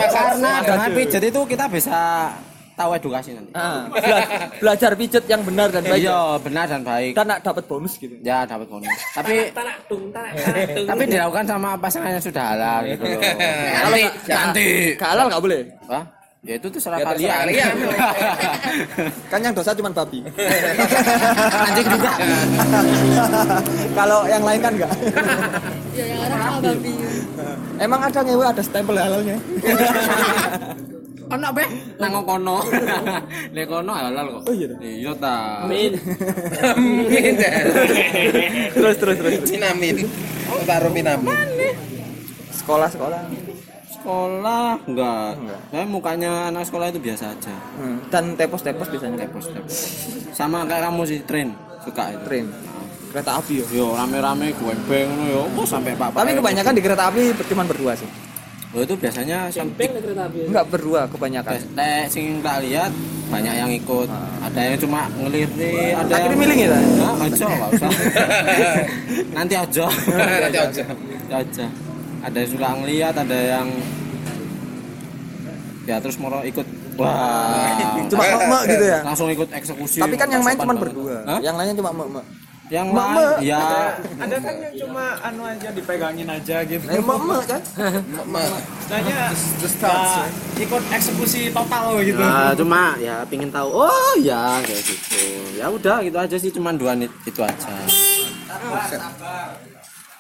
[0.08, 2.32] Karena dengan pijet itu kita bisa
[2.74, 3.52] tahu edukasi nanti.
[3.54, 6.02] Ah, bela- belajar pijet yang benar dan baik.
[6.08, 7.12] Iya benar dan baik.
[7.14, 8.16] Dan nak dapat bonus gitu.
[8.24, 8.90] Ya dapat bonus.
[9.14, 13.22] Tapi tanak dung tanak tanak dung tapi dilakukan sama pasangan yang sudah halal gitu loh.
[13.84, 14.66] Kalau nanti.
[14.98, 15.62] nggak halal nggak boleh?
[15.86, 16.04] Wah,
[16.44, 17.76] ya itu tuh salah Ya, kalian kalian.
[19.32, 20.20] kan yang dosa cuma babi.
[21.56, 22.12] Anjing juga.
[23.96, 24.94] Kalau yang lain kan enggak.
[25.94, 26.90] Ya, yang sama babi.
[27.78, 29.38] emang ada ngewe ada stempel halalnya?
[31.30, 31.66] Ono be
[32.02, 32.66] nang kono.
[33.54, 34.50] Nek kono halal kok.
[34.50, 35.70] Oh, iya iya ta.
[35.70, 35.94] Min
[36.66, 37.34] Amin.
[38.74, 39.54] terus terus terus.
[39.54, 40.10] Minamin.
[40.66, 41.38] Taruh minamin.
[42.58, 43.22] sekolah sekolah
[44.04, 45.32] sekolah enggak.
[45.72, 47.56] Saya mukanya anak sekolah itu biasa aja.
[47.80, 47.98] Hmm.
[48.12, 49.80] Dan tepos-tepos biasanya Tepos tepos.
[50.36, 51.56] Sama kayak kamu sih tren
[51.88, 52.20] suka itu.
[52.28, 52.46] Tren.
[53.16, 53.66] Kereta api yo.
[53.72, 55.44] Yo rame-rame gue beng ngono yo.
[55.56, 56.12] Oh sampai pak.
[56.12, 58.10] Tapi kebanyakan di kereta api cuma berdua sih.
[58.76, 59.88] Oh itu biasanya sampai
[60.52, 61.56] Enggak berdua kebanyakan.
[61.72, 62.92] Nek sing tak lihat
[63.32, 64.12] banyak yang ikut.
[64.44, 66.80] Ada yang cuma ngelirti, ada Akhirnya yang milih ya?
[67.00, 67.92] Nah, aja enggak usah.
[69.40, 69.86] Nanti aja.
[69.88, 70.84] Nanti aja.
[70.92, 71.66] Nanti aja.
[72.24, 73.68] Ada yang suka ngeliat, ada yang
[75.84, 76.64] ya terus moro ikut
[76.96, 77.68] wah
[78.08, 79.00] Cuma mek gitu ya.
[79.04, 81.20] langsung ikut eksekusi Tapi kan yang main cuma berdua.
[81.28, 81.40] Hah?
[81.44, 82.26] Yang lainnya cuma mek.
[82.72, 83.44] yang mek.
[83.44, 83.60] ya
[84.16, 87.62] ada kan yang cuma anu aja dipegangin aja gitu Nah, mek mek kan.
[88.80, 90.26] istilahnya ya,
[90.64, 95.24] ikut eksekusi total gitu Nah, cuma ya pingin tahu oh ya kayak gitu
[95.60, 97.68] ya udah gitu aja sih cuma dua nit itu aja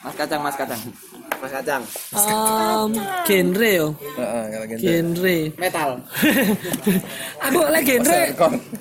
[0.03, 0.81] Mas kacang, mas kacang.
[1.43, 1.83] Mas kacang.
[2.15, 2.91] Em,
[3.27, 3.87] genre yo.
[4.15, 4.43] Heeh,
[4.79, 5.37] genre.
[5.59, 5.91] Metal.
[7.45, 8.21] aku lagi genre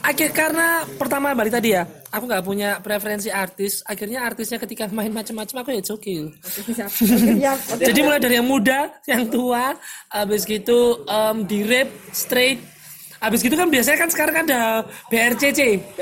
[0.02, 5.10] akhir karena pertama balik tadi ya aku nggak punya preferensi artis akhirnya artisnya ketika main
[5.10, 6.24] macam-macam aku ya cokil
[7.80, 9.74] jadi mulai dari yang muda yang tua
[10.12, 12.60] habis gitu em, di rap straight
[13.22, 15.60] habis gitu kan biasanya kan sekarang ada BRCC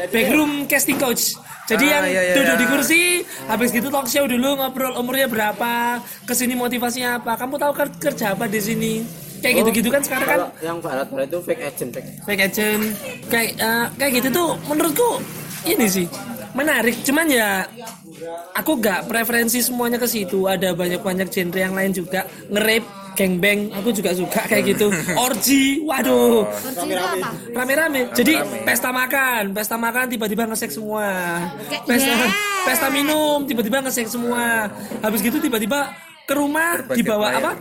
[0.09, 1.37] backroom casting coach.
[1.69, 2.59] Jadi Ah, yang iya, iya, duduk iya.
[2.59, 3.01] di kursi
[3.47, 5.73] habis gitu talk show dulu ngobrol umurnya berapa
[6.25, 8.93] ke sini motivasinya apa kamu tahu ker- kerja apa di sini?
[9.39, 10.39] Kayak gitu-gitu kan sekarang kan?
[10.61, 12.83] yang barat barat itu fake agent fake fake agent.
[13.29, 15.11] Kayak eh, kayak gitu tuh menurutku
[15.63, 16.07] ini sih
[16.53, 16.97] menarik.
[17.01, 17.65] Cuman ya
[18.53, 20.45] aku gak preferensi semuanya ke situ.
[20.45, 22.27] Ada banyak banyak genre yang lain juga.
[22.49, 24.89] Nge-rap gangbang aku juga suka kayak gitu.
[25.25, 26.47] Orgy waduh.
[27.55, 28.11] Rame-rame.
[28.15, 29.55] Jadi pesta makan.
[29.55, 31.07] Pesta makan tiba-tiba ngesek semua.
[31.87, 32.33] Pesta Yeah.
[32.67, 34.69] pesta minum tiba-tiba ngesek semua.
[35.05, 35.93] Habis gitu tiba-tiba
[36.27, 37.43] ke rumah Berbagai dibawa pelayan.
[37.45, 37.53] apa?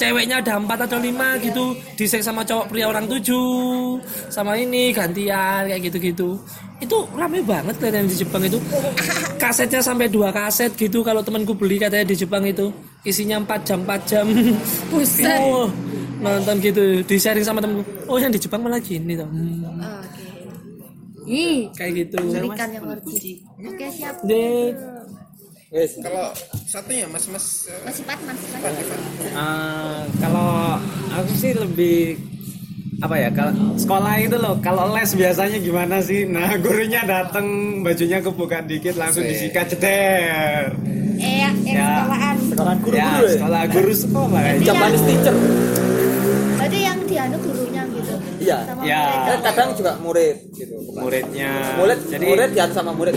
[0.00, 1.76] ceweknya ada empat atau lima gitu.
[2.00, 4.00] Disek sama cowok pria orang tujuh.
[4.32, 6.40] Sama ini gantian kayak gitu-gitu.
[6.80, 8.56] Itu rame banget kelihatannya di Jepang itu.
[9.42, 13.78] Kasetnya sampai dua kaset gitu kalau temanku beli katanya di Jepang itu isinya 4 jam
[13.82, 14.26] 4 jam
[14.92, 15.40] Buset.
[15.40, 15.68] oh,
[16.20, 20.24] nonton gitu di sharing sama temenku oh yang di Jepang malah gini tuh Hmm, Oke.
[21.30, 23.44] Ih, kayak gitu berikan yang orji.
[23.56, 24.18] Oke, siap.
[24.24, 24.74] deh
[26.02, 26.34] Kalau
[26.66, 28.74] satunya Mas Mas eh, Masih Pat, masih Pat.
[29.32, 30.82] Ah, kalau
[31.14, 32.18] aku sih lebih
[33.00, 37.46] apa ya kalau sekolah itu loh kalau les biasanya gimana sih nah gurunya datang
[37.80, 40.76] bajunya kebuka dikit langsung disikat ceder
[41.16, 42.00] Eh, yang Ya.
[42.00, 42.36] sekolahan.
[42.40, 43.32] Sekarang guru ya guru ya.
[43.36, 44.52] sekolah guru sekolah ya.
[44.64, 45.34] Japanese teacher.
[46.56, 48.14] Berarti yang dianu gurunya gitu.
[48.40, 48.58] Iya.
[48.64, 49.00] Sama Ya.
[49.04, 49.20] murid.
[49.28, 50.74] Kan kadang juga murid gitu.
[50.80, 51.00] bukan.
[51.04, 53.16] muridnya Murid, jadi murid ya sama murid.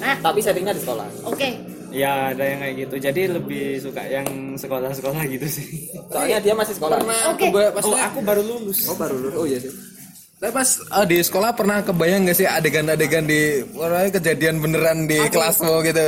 [0.00, 1.04] Nah, Tapi settingnya di sekolah.
[1.26, 1.48] oke.
[1.90, 5.66] Ya ada yang kayak gitu jadi lebih suka yang sekolah-sekolah gitu sih
[6.10, 6.98] Soalnya dia masih sekolah.
[7.30, 7.46] Oke.
[7.46, 9.34] Kebayang- pas oh aku baru lulus Oh baru lulus.
[9.38, 9.70] Oh iya sih.
[10.40, 13.60] Tapi pas eh, di sekolah pernah kebayang gak sih adegan-adegan di
[14.10, 16.06] kejadian beneran di kelasmu gitu?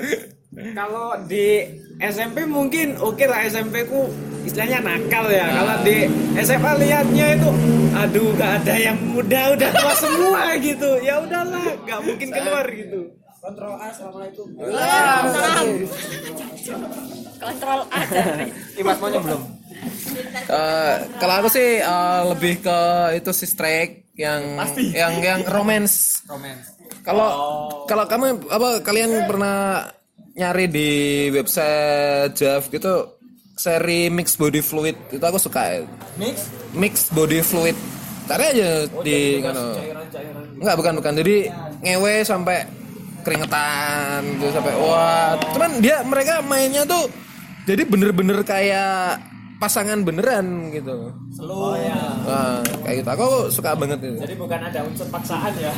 [0.78, 1.62] kalau di
[2.02, 4.10] SMP mungkin oke lah SMP ku
[4.42, 6.08] istilahnya nakal ya kalau di
[6.40, 7.50] SMA lihatnya itu
[7.94, 13.00] aduh gak ada yang muda udah tua semua gitu ya udahlah gak mungkin keluar gitu
[13.40, 15.66] Salam.
[17.40, 18.20] Kontrol aja.
[18.76, 19.42] Imas maunya belum.
[20.50, 22.78] Eh, kalau aku sih eh, lebih ke
[23.16, 24.60] itu si strike yang
[24.92, 26.20] yang yang romance.
[27.00, 27.28] Kalau
[27.88, 29.88] kalau kamu apa kalian pernah
[30.36, 30.90] nyari di
[31.32, 33.16] website Jav gitu?
[33.56, 34.96] Seri mix body fluid.
[35.08, 35.80] Itu aku suka.
[36.20, 36.52] Mix.
[36.76, 37.76] mix body fluid.
[38.28, 39.56] Cari aja di kan
[40.60, 41.12] enggak bukan bukan.
[41.24, 41.36] Jadi
[41.80, 42.79] ngewe sampai
[43.20, 45.34] keringetan gitu sampai wah.
[45.52, 47.08] Cuman dia mereka mainnya tuh
[47.64, 49.20] jadi bener-bener kayak
[49.60, 51.12] pasangan beneran gitu.
[51.40, 51.92] Oh ya
[52.24, 53.08] Wah, kayak gitu.
[53.12, 54.16] Aku suka banget itu.
[54.24, 55.68] Jadi bukan ada unsur paksaan ya?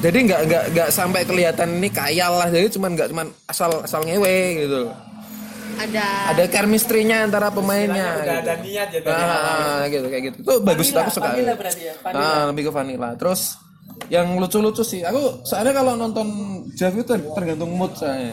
[0.00, 2.48] Jadi nggak nggak nggak sampai kelihatan ini kayal lah.
[2.48, 4.88] Jadi cuman nggak cuman asal asal ngewe gitu.
[5.76, 8.48] Ada ada chemistry-nya antara pemainnya udah gitu.
[8.48, 10.36] ada niat ya dari Ah, gitu kayak gitu.
[10.40, 11.28] Itu bagus aku suka.
[11.36, 13.12] vanilla berarti ya, Ah, lebih ke vanilla.
[13.20, 13.60] Terus
[14.06, 15.02] yang lucu-lucu sih.
[15.02, 16.26] Aku soalnya kalau nonton
[16.76, 18.30] Jav itu ter- tergantung mood saya.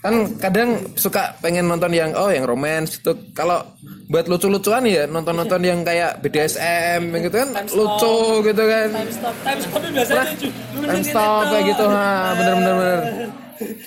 [0.00, 3.12] Kan kadang suka pengen nonton yang oh yang romance itu.
[3.36, 3.60] Kalau
[4.08, 8.88] buat lucu-lucuan ya nonton-nonton yang kayak BDSM gitu kan lucu gitu kan.
[8.92, 11.50] time stop time stop itu biasanya lucu Lu Time nunjukin stop itu.
[11.50, 13.00] kayak gitu ha bener-bener bener.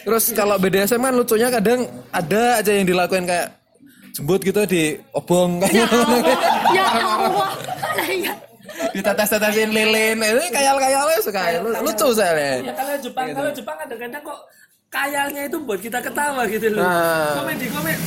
[0.08, 1.80] Terus kalau BDSM kan lucunya kadang
[2.10, 3.48] ada aja yang dilakuin kayak
[4.16, 4.84] jembut gitu di
[5.14, 5.98] obong kayak gitu.
[6.74, 7.50] Ya Allah.
[8.78, 8.94] Ya.
[8.94, 14.40] ditetes-tetesin lilin itu kayal-kayalnya suka lu- lucu Ya soalnya kalau Jepang, kalau Jepang kadang-kadang kok
[14.88, 17.42] kayalnya itu buat kita ketawa gitu loh Nah.
[17.42, 17.98] komedi komedi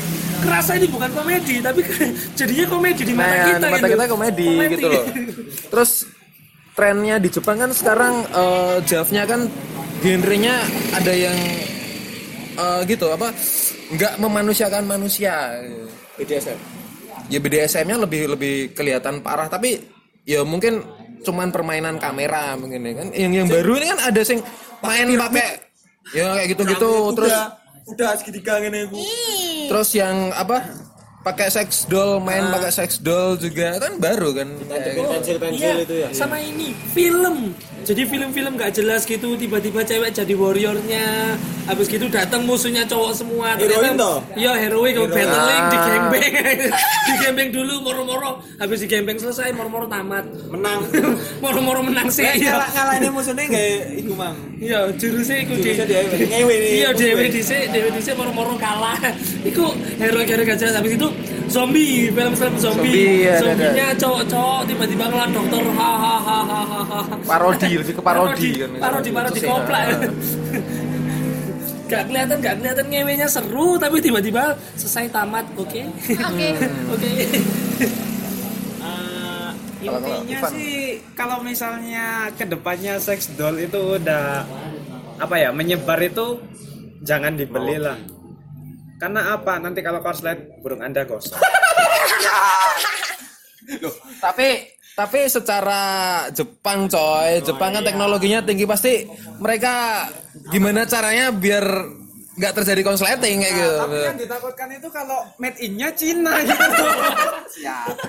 [0.41, 1.81] kerasa ini bukan komedi tapi
[2.39, 3.93] jadinya komedi di mata Nah, kita di mata gitu.
[3.93, 5.05] kita komedi, gitu loh.
[5.69, 5.91] Terus
[6.73, 9.41] trennya di Jepang kan sekarang eh, Javnya kan
[10.01, 10.55] genrenya
[10.95, 11.37] ada yang
[12.57, 13.35] eh, gitu apa
[13.91, 15.51] nggak memanusiakan manusia.
[16.15, 16.57] BDSM
[17.27, 19.79] Ya BDSM-nya lebih lebih kelihatan parah tapi
[20.25, 20.85] ya mungkin
[21.21, 23.07] cuman permainan kamera mungkin ya kan.
[23.13, 24.41] Yang yang baru ini kan ada sing
[24.81, 25.47] main pakai
[26.17, 27.35] ya kayak gitu-gitu terus
[27.91, 28.99] udah segitiga ngene iku.
[29.71, 30.63] terus yang apa
[31.21, 34.49] pakai sex doll main pakai sex doll juga kan baru kan.
[34.57, 35.01] Gitu.
[35.05, 36.09] pensil-pensil Iya, itu ya.
[36.17, 37.53] sama ini film
[37.83, 43.55] jadi film-film gak jelas gitu tiba-tiba cewek jadi warriornya habis gitu datang musuhnya cowok semua
[43.55, 44.19] Heroin toh?
[44.35, 45.69] iya heroin kalau battling Ah.
[45.69, 46.33] di gembeng.
[47.11, 50.23] Di gembeng dulu moro-moro habis di gembeng selesai moro-moro tamat.
[50.47, 50.87] Menang.
[51.43, 52.55] moro-moro menang sih iya.
[52.55, 53.67] Ngalah ngalahne musuhnya enggak
[53.97, 54.37] iku, Mang.
[54.59, 55.71] iya jurusnya iku di
[56.23, 58.99] ngewe iya dewe dhisik dewe dhisik moro-moro kalah.
[59.51, 61.09] Iku hero-hero gak jelas habis itu
[61.47, 66.80] zombie film-film zombie, Zombie, iya, zombinya cowok-cowok tiba-tiba ngelan dokter hahaha
[67.23, 69.63] parodi lebih ke parodi kan parodi parodi Ah.
[71.89, 75.83] gak kelihatan gak kelihatan ngewenya seru tapi tiba-tiba selesai tamat oke.
[76.07, 76.49] Oke.
[76.95, 77.11] oke.
[77.11, 77.27] Eh,
[79.81, 80.75] Kalau- kalau intinya sih
[81.13, 84.47] kalau misalnya ke depannya sex doll itu udah
[85.19, 86.39] apa ya menyebar itu
[87.01, 87.99] jangan dibeli lah.
[88.97, 89.57] karena apa?
[89.57, 91.41] Nanti kalau korslet burung anda gosong.
[94.21, 94.49] Tapi
[95.01, 95.81] tapi secara
[96.29, 97.41] Jepang coy.
[97.41, 99.09] Jepang kan teknologinya tinggi pasti
[99.41, 100.05] mereka
[100.53, 101.65] gimana caranya biar
[102.31, 103.75] nggak terjadi konsleting kayak gitu.
[103.85, 106.85] tapi yang ditakutkan itu kalau made innya Cina gitu.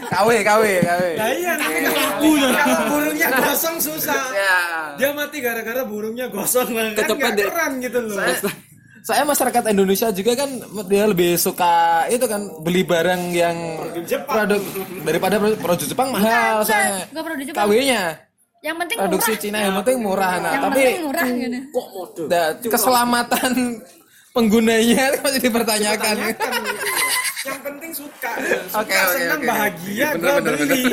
[0.07, 2.07] KW KW KW nah iya nanti kalau,
[2.55, 4.23] kalau burungnya gosong susah.
[4.31, 4.59] Ya.
[4.95, 7.45] Dia mati gara-gara burungnya gosong kan Kecepet nggak deh.
[7.51, 8.15] keren gitu loh.
[8.19, 8.35] Saya
[9.25, 10.49] masyarakat Indonesia juga kan
[10.85, 13.57] dia lebih suka itu kan beli barang yang
[14.29, 14.61] produk
[15.01, 17.01] daripada produk Jepang mahal saya
[17.41, 17.65] Jepang.
[17.65, 18.03] KW-nya
[18.61, 19.41] Yang penting produksi murah.
[19.41, 22.21] Cina yang penting murah nah Yang tapi penting murah gitu.
[22.29, 23.51] Nah, keselamatan
[24.37, 26.15] penggunanya masih dipertanyakan.
[27.41, 30.83] yang penting suka Oke, suka oke, senang bahagia Bener, gua bener, beli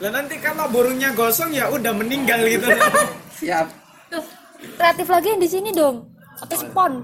[0.00, 2.64] lah nanti kalau burungnya gosong ya udah meninggal gitu
[3.44, 3.66] Siap.
[4.08, 4.24] Tuh,
[4.80, 6.06] kreatif lagi yang di sini dong.
[6.40, 7.02] Apa spon?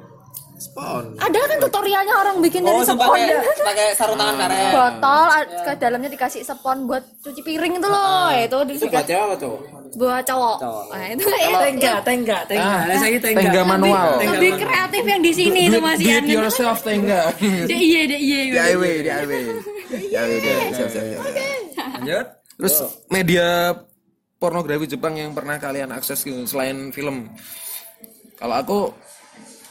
[0.58, 2.98] Spawn Ada kan tutorialnya orang bikin Oh, dari itu spon.
[3.00, 3.24] pakai
[3.60, 4.70] pakai sarung tangan karet.
[4.70, 8.28] Botol a- ke dalamnya dikasih spon buat cuci piring itu loh.
[8.30, 10.56] itu itu dikasih buat cewek apa cowok buat cowok.
[10.90, 14.08] Nah, itu tengga tengga tengga Ah, saya tengga tengga manual.
[14.14, 17.22] lebih, lebih kreatif yang di sini itu it- masih do it yourself tengga.
[17.70, 18.40] Iya, dia iya.
[18.68, 19.42] DIY, DIY.
[20.08, 21.22] Ya udah, siap, siap, siap.
[21.94, 22.26] Lanjut.
[22.58, 22.74] Terus
[23.08, 23.46] media
[24.36, 27.30] pornografi Jepang yang pernah kalian akses gitu selain film.
[28.34, 28.78] Kalau aku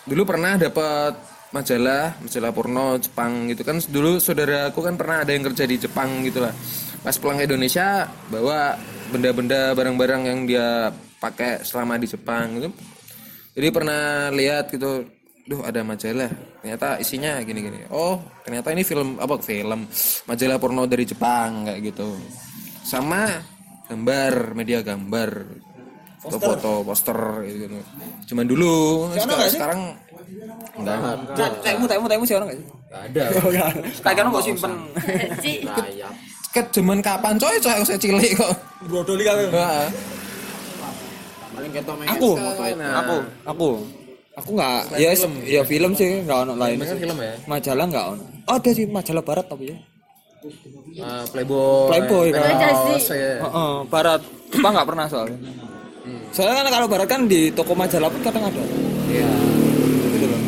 [0.08, 1.14] dulu pernah dapat
[1.52, 3.78] majalah, majalah porno Jepang gitu kan.
[3.80, 6.52] Dulu saudaraku kan pernah ada yang kerja di Jepang gitu lah.
[7.04, 8.76] Pas pulang ke Indonesia bawa
[9.12, 12.70] benda-benda barang-barang yang dia pakai selama di Jepang gitu.
[13.58, 15.08] Jadi pernah lihat gitu,
[15.50, 16.30] duh ada majalah.
[16.62, 17.90] Ternyata isinya gini-gini.
[17.90, 19.88] Oh, ternyata ini film apa film
[20.28, 22.14] majalah porno dari Jepang kayak gitu.
[22.84, 23.28] Sama
[23.88, 25.30] gambar, media gambar,
[26.18, 27.78] foto-foto, poster gitu.
[28.34, 28.76] Cuman dulu,
[29.14, 29.80] sekarang, sekarang
[30.78, 31.46] enggak ada.
[31.62, 32.68] Tekmu tekmu tekmu sih orang enggak sih?
[32.88, 33.24] ada
[34.04, 34.72] Kayak kan kok simpen.
[35.44, 35.54] Ci.
[35.64, 36.14] rayap
[36.56, 38.52] Ket zaman kapan coy coy aku saya cilik kok.
[38.88, 39.36] Brodoli kan.
[39.38, 39.88] Heeh.
[41.58, 43.18] paling ketok main Aku, foto itu aku,
[43.50, 43.70] aku.
[44.38, 45.10] Aku enggak ya
[45.50, 46.78] ya film sih enggak ono lain.
[46.82, 47.34] Film ya.
[47.50, 48.24] Majalah enggak ono.
[48.46, 49.78] Ada sih majalah barat tapi ya.
[50.98, 51.90] Eh, Playboy.
[51.92, 52.42] Playboy, kan.
[52.46, 53.18] Penthouse, Aja sih.
[53.18, 53.34] ya.
[53.42, 54.22] Heeh, barat.
[54.54, 55.38] Jepang enggak pernah soalnya.
[56.38, 58.62] Soalnya kan kalau barat kan di toko majalah pun kadang ada.
[59.10, 59.32] Iya.
[60.14, 60.42] Gitu loh.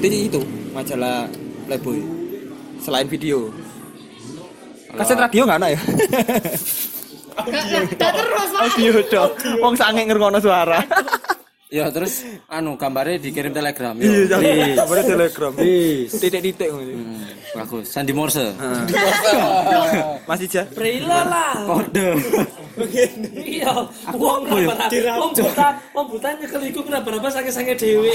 [0.00, 0.40] Jadi itu
[0.72, 1.28] majalah
[1.68, 2.00] Playboy.
[2.80, 3.52] Selain video.
[4.96, 5.80] Kaset radio enggak ada ya?
[8.00, 8.60] Gak terus pak.
[8.64, 9.32] Audio dong.
[9.60, 10.80] Wong sange ngrungokno suara.
[11.66, 14.38] ya terus anu gambarnya dikirim telegram Iya, yo
[14.78, 15.52] kabar telegram.
[16.06, 17.26] Titik-titik Hmm,
[17.58, 17.90] bagus.
[17.90, 18.54] Sandi Morse.
[20.30, 20.66] Masih jah.
[20.70, 21.52] Preila lah.
[21.66, 22.22] Kode.
[23.34, 23.72] Iya.
[24.14, 24.86] Wong berapa
[25.18, 28.12] wong buta wong buta nyekel iku berapa berapa sange sange dewe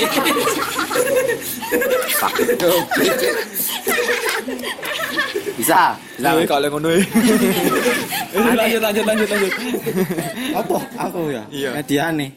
[5.57, 5.81] bisa bisa.
[6.21, 7.01] Nah, kalau ngono ya.
[8.37, 9.53] Lanjut lanjut lanjut lanjut.
[10.55, 10.77] apa?
[11.09, 11.43] Aku ya.
[11.49, 11.69] Iya.
[11.75, 12.29] media nih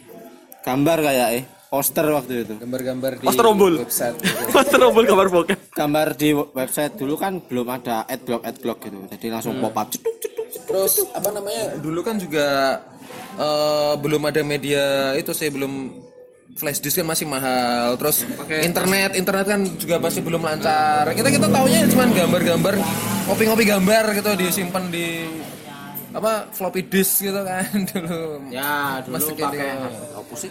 [0.65, 3.73] gambar kayak eh poster waktu itu Gambar-gambar di Poster rombol.
[3.79, 4.17] website.
[4.55, 5.59] Poster rombol kabar bokep.
[5.71, 10.15] gambar di website dulu kan belum ada adblock adblock gitu jadi langsung pop up ceduk
[10.19, 11.77] ceduk Terus apa namanya?
[11.77, 12.79] Dulu kan juga
[13.37, 16.01] eh, belum ada media itu saya belum
[16.55, 18.23] flash disk kan masih mahal terus
[18.62, 22.79] internet internet kan juga masih belum lancar kita kita taunya cuma gambar-gambar
[23.27, 25.27] kopi-kopi gambar gitu disimpan di
[26.15, 28.47] apa floppy disk gitu kan dulu.
[28.55, 30.15] Ya, dulu pakai gitu.
[30.15, 30.51] apa sih?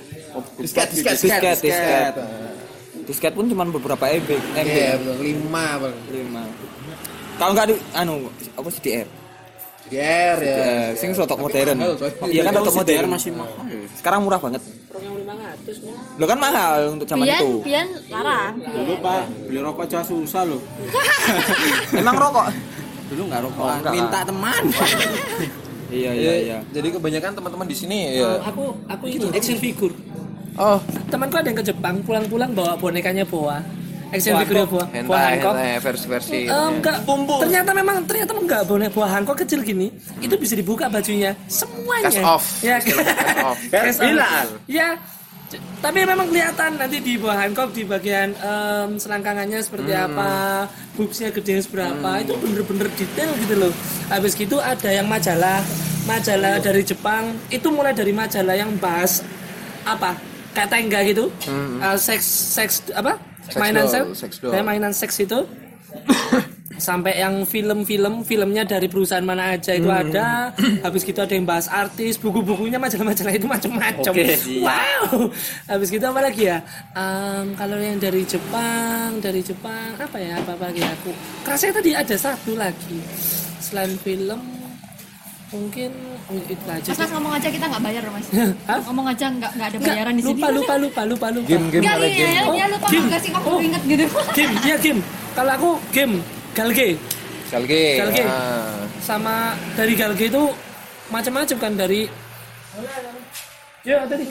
[0.60, 2.14] disket disket disket disket
[3.08, 3.32] disket.
[3.32, 5.96] pun cuma beberapa MB MB iya betul lima bang.
[6.12, 6.44] Lima.
[7.40, 8.28] Kalau nggak di anu
[8.60, 9.08] apa sih DR
[9.84, 10.56] GR ya.
[10.96, 11.78] Sing rotok modern.
[12.28, 13.08] iya kan rotok modern.
[13.08, 13.64] Masih mahal
[14.00, 14.62] sekarang murah banget.
[16.20, 17.64] Lo kan mahal untuk zaman itu.
[17.64, 18.60] Bian larang.
[18.60, 20.62] Dulu Pak, beli rokok aja susah loh.
[22.00, 22.52] emang rokok
[23.14, 24.64] Dulu nggak rokok, Oh, enggak, minta teman.
[25.94, 26.10] iya.
[26.12, 29.94] Iya iya jadi kebanyakan teman-teman di sini ya aku aku itu action figure.
[30.54, 30.78] Oh.
[31.06, 33.62] Temanku ada yang ke Jepang pulang-pulang bawa bonekanya boa.
[34.10, 34.86] Action figure boa.
[34.86, 35.54] boa Hancock.
[35.54, 37.06] hentai versi-versi Eh, enggak.
[37.42, 38.62] Ternyata memang ternyata enggak.
[38.66, 42.10] Bonek buah Hancock kecil gini itu bisa dibuka bajunya semuanya.
[42.10, 42.46] Cast off.
[42.62, 42.78] ya.
[42.82, 44.50] Cast off.
[44.66, 44.98] Ya
[45.80, 50.08] tapi memang kelihatan nanti di buah Hancock di bagian em, selangkangannya seperti Hmm.
[50.10, 50.30] apa
[50.94, 53.74] boobsnya gede seberapa itu bener-bener detail gitu loh.
[54.08, 55.60] Habis gitu ada yang majalah
[56.04, 59.24] majalah dari Jepang itu mulai dari majalah yang bahas
[59.84, 60.16] apa
[60.54, 61.26] kayak tengga gitu.
[61.50, 63.18] Eh, seks seks apa?
[63.18, 63.44] Hmm.
[63.44, 63.86] Sex mainan
[64.16, 64.36] seks?
[64.62, 65.40] mainan seks itu
[66.76, 70.50] sampai yang film-film filmnya dari perusahaan mana aja itu ada
[70.82, 74.64] habis gitu ada yang bahas artis buku-bukunya majalah-majalah itu macam-macam Oke, siap.
[74.64, 75.30] wow
[75.68, 76.60] habis gitu apa lagi ya
[76.92, 81.92] Em, kalau yang dari Jepang dari Jepang apa ya apa apa lagi aku kerasa tadi
[81.92, 83.00] ada satu lagi
[83.60, 84.42] selain film
[85.50, 85.94] mungkin
[86.26, 88.26] oh, itu aja Mas, mas ngomong aja kita nggak bayar loh mas.
[88.66, 88.82] Hah?
[88.84, 90.32] ngomong aja nggak nggak ada Nggak, bayaran di sini.
[90.34, 93.06] lupa lupa lupa lupa lupa game-game Nggak, ada iya, game iya, iya, lupa Game.
[93.06, 93.60] nggak sih kamu Oh.
[93.62, 94.06] inget gitu.
[94.34, 95.00] game ya game
[95.32, 96.16] kalau aku game
[96.54, 96.96] Galge
[97.50, 98.24] Galge Galge.
[98.26, 98.86] ah.
[99.02, 100.44] sama dari Galge itu
[101.10, 102.02] macam-macam kan dari
[103.84, 104.26] ya tadi.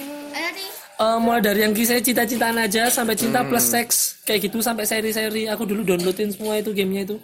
[1.02, 5.50] Eh, mulai dari yang kisah cita-citaan aja sampai cinta plus seks kayak gitu sampai seri-seri
[5.50, 7.16] aku dulu downloadin semua itu gamenya itu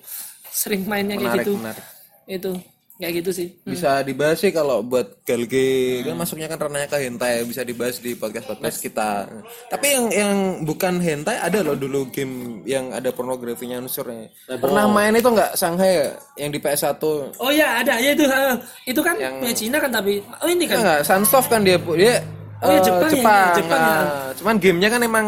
[0.50, 1.84] sering mainnya kayak Menarik, gitu menarik.
[2.26, 2.52] itu
[2.98, 3.48] kayak gitu sih.
[3.62, 8.18] Bisa dibahas sih kalau buat Galge kan masuknya kan ranahnya ke hentai bisa dibahas di
[8.18, 9.30] podcast podcast kita.
[9.70, 10.32] Tapi yang yang
[10.66, 14.28] bukan hentai ada loh dulu game yang ada pornografinya unsurnya
[14.58, 16.08] pernah main itu nggak Shanghai ya?
[16.42, 16.98] yang di PS1
[17.38, 18.02] oh ya ada.
[18.02, 18.54] Ya itu eh,
[18.90, 20.82] itu kan Yang- punya Cina kan tapi oh ini kan?
[20.82, 22.18] Enggak Sunsoft kan dia dia
[22.58, 23.94] Oh, Jepang ya, Jepang, Jepang ya.
[24.02, 25.26] Nah, cuman gamenya kan emang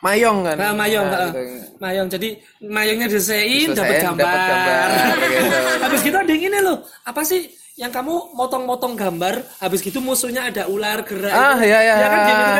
[0.00, 1.30] mayong kan Nah, mayong, Nah, heeh.
[1.30, 1.76] gitu.
[1.76, 2.08] mayong.
[2.08, 2.28] Jadi
[2.62, 4.20] mayongnya disein, dapat gambar.
[4.20, 4.88] dapat gambar,
[5.20, 5.56] gitu.
[5.84, 6.76] habis gitu ada yang ini loh.
[7.02, 7.40] Apa sih
[7.74, 11.32] yang kamu motong-motong gambar, habis gitu musuhnya ada ular gerak.
[11.32, 11.64] Ah, itu.
[11.64, 11.94] iya, iya.
[11.94, 12.28] Ya kan kan.
[12.28, 12.52] gitu.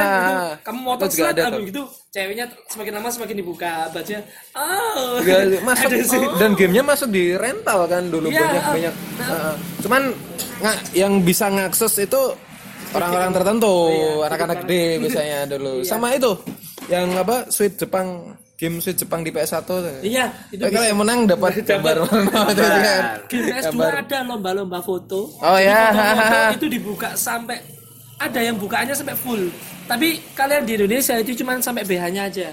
[0.65, 4.23] Kamu motong slot, ada habis gitu ceweknya semakin lama semakin dibuka bajunya.
[4.53, 5.21] Oh.
[5.21, 6.23] Gak masuk Ada sih.
[6.37, 9.29] dan gamenya masuk di rental kan dulu Iya, banyak uh, banyak nah.
[9.31, 10.03] uh, cuman
[10.61, 12.21] nggak yang bisa ngakses itu
[12.91, 16.33] orang-orang tertentu Iya, anak-anak gede biasanya dulu sama itu
[16.91, 17.47] yang apa?
[17.49, 18.35] Sweet Jepang.
[18.61, 19.65] Game Sweet Jepang di PS1
[20.05, 22.05] Iya, itu kalau yang menang dapat gambar.
[22.05, 22.45] Warna
[23.25, 23.93] Game S2 Gambar.
[24.05, 25.33] ada lomba-lomba foto.
[25.41, 25.89] Oh, ya.
[26.61, 27.57] itu dibuka sampai
[28.21, 29.49] ada yang bukaannya sampai full.
[29.89, 32.53] Tapi kalian di Indonesia itu cuma sampai BH-nya aja.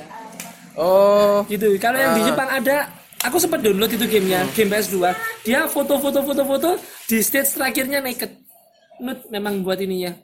[0.79, 1.43] oh.
[1.51, 1.75] Gitu.
[1.75, 2.27] Kalau yang di Ah.
[2.31, 2.77] Jepang ada
[3.19, 5.11] aku sempat download itu gamenya game PS2
[5.43, 8.31] dia foto-foto foto-foto di stage terakhirnya naked.
[8.97, 10.15] Nude memang buat ininya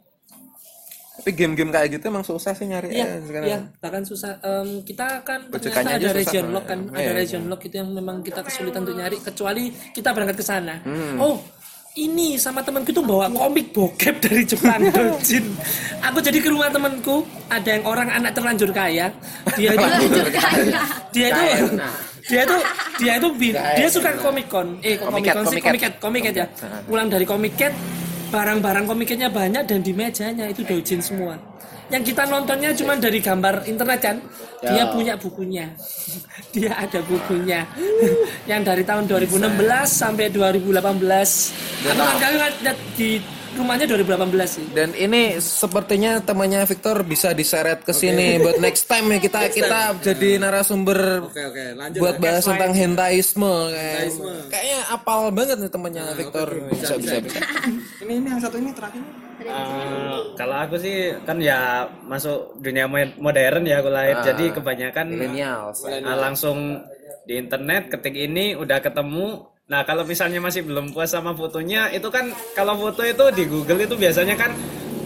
[1.13, 5.21] tapi game-game kayak gitu emang susah sih nyari iya sekarang iya bahkan susah Em, kita
[5.21, 7.13] kan ternyata ada region lock kan Iya, ada iya.
[7.13, 11.21] region lock itu yang memang kita kesulitan untuk nyari kecuali kita berangkat ke sana Hmm.
[11.21, 11.37] oh
[11.93, 15.45] ini sama temanku tuh bawa komik bokep dari Jepang Dojin.
[16.01, 17.21] Aku jadi ke rumah temanku,
[17.53, 19.13] ada yang orang anak terlanjur kaya.
[19.53, 19.85] Dia itu
[21.13, 21.43] dia itu
[22.25, 22.57] dia itu
[22.97, 23.27] dia itu
[23.77, 24.81] dia suka Comic Con.
[24.81, 25.61] Eh Con sih.
[25.61, 26.49] Comiket, Comiket ya.
[26.89, 27.73] Pulang dari Comiket
[28.33, 31.37] barang-barang komiketnya banyak dan di mejanya itu dojin semua.
[31.93, 34.17] Yang kita nontonnya cuma dari gambar internet kan.
[34.65, 35.69] Dia punya bukunya.
[36.55, 37.61] Dia ada bukunya.
[38.49, 39.53] yang dari tahun 2016
[39.85, 40.73] sampai 2018.
[41.93, 42.37] Aku kan kali
[42.97, 43.21] di
[43.53, 44.09] rumahnya 2018
[44.45, 44.65] sih.
[44.69, 49.79] Dan ini sepertinya temannya Victor bisa diseret ke sini buat next time ya kita kita
[49.99, 51.99] jadi narasumber Oke oke, lanjut.
[51.99, 53.53] buat bahas tentang hentaisme.
[53.69, 54.09] Kayak
[54.47, 56.47] kayaknya apal banget nih temannya Victor.
[56.69, 57.39] bisa bisa bisa.
[58.03, 59.03] ini ini yang satu ini terakhir.
[59.43, 64.17] Eh, kalau aku sih kan ya masuk dunia mo- modern ya aku lahir.
[64.23, 65.83] Jadi kebanyakan Millennials.
[65.83, 66.79] eh, langsung
[67.23, 72.11] di internet ketik ini udah ketemu nah kalau misalnya masih belum puas sama fotonya itu
[72.11, 74.51] kan kalau foto itu di Google itu biasanya kan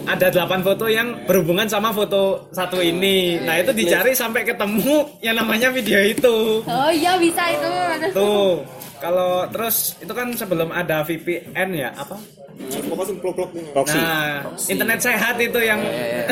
[0.08, 3.36] ada 8 foto yang berhubungan sama foto satu ini.
[3.44, 6.64] Nah itu dicari sampai ketemu yang namanya video itu.
[6.64, 7.68] Oh iya bisa itu.
[8.16, 8.64] tuh
[8.98, 12.16] kalau terus itu kan sebelum ada VPN ya apa?
[13.84, 15.78] Nah internet sehat itu yang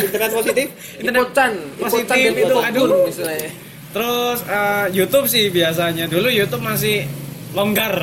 [0.01, 0.67] internet positif?
[0.99, 3.07] Internet Ikutan, positif ikutan itu aduh.
[3.07, 3.51] misalnya.
[3.95, 6.09] terus eh, YouTube sih biasanya.
[6.09, 7.07] Dulu YouTube masih
[7.57, 7.95] longgar.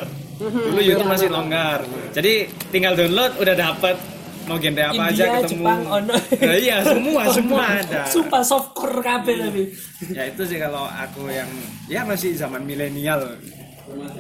[0.41, 1.85] Dulu YouTube masih longgar.
[2.11, 3.97] Jadi tinggal download udah dapet.
[4.43, 5.63] Mau genre apa aja India, ketemu.
[5.63, 6.15] Jepang, ono.
[6.19, 8.01] Nah, iya semua semua ada.
[8.11, 9.63] Sumpah softcore kabel tapi.
[10.11, 11.47] ya itu sih kalau aku yang
[11.87, 13.23] ya masih zaman milenial.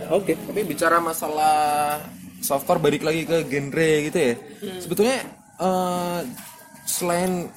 [0.07, 1.99] Oke, tapi bicara masalah
[2.39, 4.33] softcore balik lagi ke genre gitu ya.
[4.79, 5.17] Sebetulnya
[5.59, 6.19] eh,
[6.87, 7.51] selain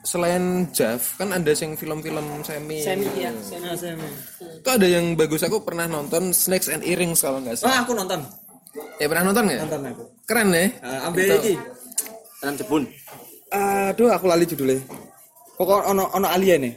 [0.00, 2.80] selain Jav kan ada yang film-film semi.
[2.80, 3.30] Semi ya.
[4.54, 7.72] Itu ada yang bagus aku pernah nonton Snakes and Earrings kalau nggak salah.
[7.72, 8.20] ah aku nonton
[8.96, 9.60] Ya pernah nonton nggak?
[9.64, 10.66] nonton aku Keren ya.
[10.78, 11.54] uh, ambil iki
[12.38, 12.82] Tanam jebun.
[13.48, 14.78] aduh aku lali judulnya
[15.56, 16.74] pokok ono ono alien nih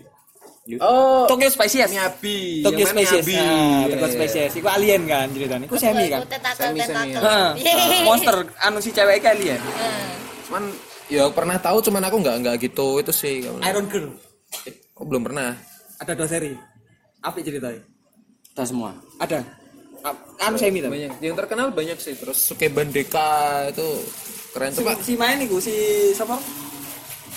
[0.78, 2.62] Oh, Tokyo Species Miyabi.
[2.62, 3.36] Tokyo Species Miyabi.
[3.36, 4.14] ah, Iya, Tokyo.
[4.14, 6.22] Species itu alien kan ceritanya itu semi kan
[6.54, 7.20] Semi-semi, ya.
[7.20, 8.02] Heeh.
[8.02, 9.60] monster anu si cewek iki alien
[10.46, 10.64] Cuman
[11.12, 13.04] ya pernah tahu cuman aku nggak nggak gitu.
[13.04, 13.44] Itu sih.
[13.44, 14.08] Iron Girl.
[14.96, 15.54] Oh, belum pernah.
[16.00, 16.56] ada dua seri.
[17.22, 17.78] Apa ceritanya?
[18.48, 18.96] Kita semua.
[19.20, 19.44] ada.
[20.02, 21.22] A- anu semi tapi Banyak.
[21.22, 22.18] Yang terkenal banyak sih.
[22.18, 23.86] Terus Sukeban Deka itu
[24.52, 24.98] keren tuh pak.
[25.06, 25.72] si main iku si
[26.12, 26.42] siapa?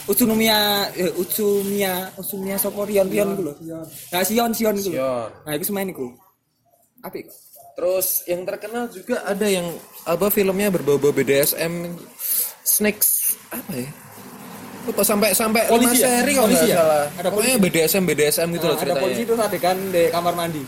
[0.04, 3.54] Utsunomiya eh, Utsumiya Utsumiya sapa Rion Rion iku lho.
[4.12, 4.90] Nah Sion Sion iku
[5.44, 6.08] nah iku semain iku.
[7.00, 7.28] Apik.
[7.76, 9.64] Terus yang terkenal juga ada yang
[10.04, 11.96] apa filmnya berbau-bau BDSM
[12.64, 13.88] Snakes apa ya?
[14.84, 16.06] Lupa sampai sampai lima Polisi ya?
[16.20, 16.76] seri kalau Polisi ya?
[16.76, 17.04] salah.
[17.16, 19.24] Ada Pokoknya BDSM BDSM gitu loh Nah, ada polisi ceritanya.
[19.24, 20.62] terus adegan di kamar mandi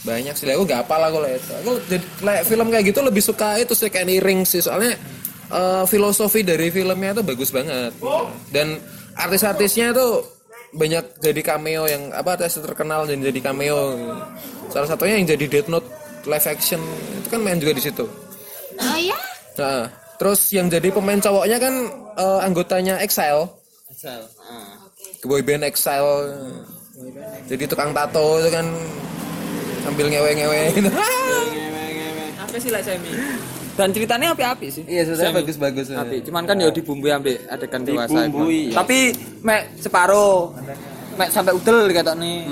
[0.00, 1.52] Banyak sih, aku nggak apa lah kalau itu.
[1.60, 4.96] Aku jadi kayak film kayak gitu lebih suka itu sih kayak Ring sih soalnya
[5.52, 7.92] eh, filosofi dari filmnya itu bagus banget.
[8.48, 8.80] Dan
[9.12, 10.24] artis-artisnya itu
[10.72, 13.92] banyak jadi cameo yang apa artis terkenal dan jadi cameo.
[14.72, 15.84] Salah satunya yang jadi Death Note
[16.24, 16.80] live action
[17.20, 18.08] itu kan main juga di situ.
[18.80, 19.18] oh iya
[19.60, 19.84] Nah,
[20.20, 21.74] terus yang jadi pemain cowoknya kan
[22.14, 23.48] eh, anggotanya Exile,
[23.88, 24.20] asal
[25.24, 26.36] boy band Exile.
[27.48, 28.66] Jadi tukang tato itu kan
[29.80, 30.90] sambil ngewe-ngewe gitu.
[32.40, 33.08] apa sih lah semi
[33.78, 35.86] dan ceritanya api-api sih Iya, sebenarnya bagus-bagus.
[35.94, 38.82] api cuman kan ya dibumbui ambil adegan dewasa Dibumbui, ya.
[38.82, 40.50] tapi mek separuh
[41.14, 42.44] mek sampai udel kata nih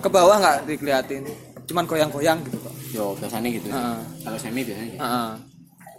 [0.00, 1.22] ke bawah nggak dikeliatin
[1.68, 3.72] cuman goyang-goyang gitu kok Yo, biasanya gitu.
[3.72, 3.98] Heeh.
[4.20, 5.00] Kalau semi biasanya gitu.
[5.00, 5.30] Heeh.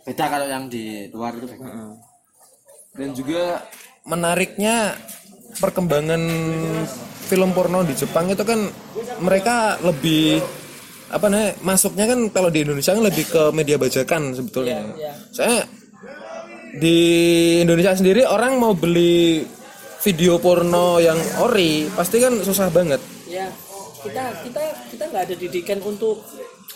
[0.03, 1.95] Beda kalau yang di luar itu beda.
[2.93, 3.63] Dan juga
[4.03, 4.93] menariknya
[5.57, 6.21] perkembangan
[7.31, 8.67] film porno di Jepang itu kan
[9.23, 10.43] mereka lebih
[11.13, 14.81] apa namanya masuknya kan kalau di Indonesia kan lebih ke media bajakan sebetulnya.
[15.31, 15.63] Saya
[16.73, 16.97] di
[17.61, 19.45] Indonesia sendiri orang mau beli
[20.03, 22.99] video porno yang ori pasti kan susah banget.
[23.31, 23.47] Ya,
[24.03, 26.27] kita kita kita nggak ada didikan untuk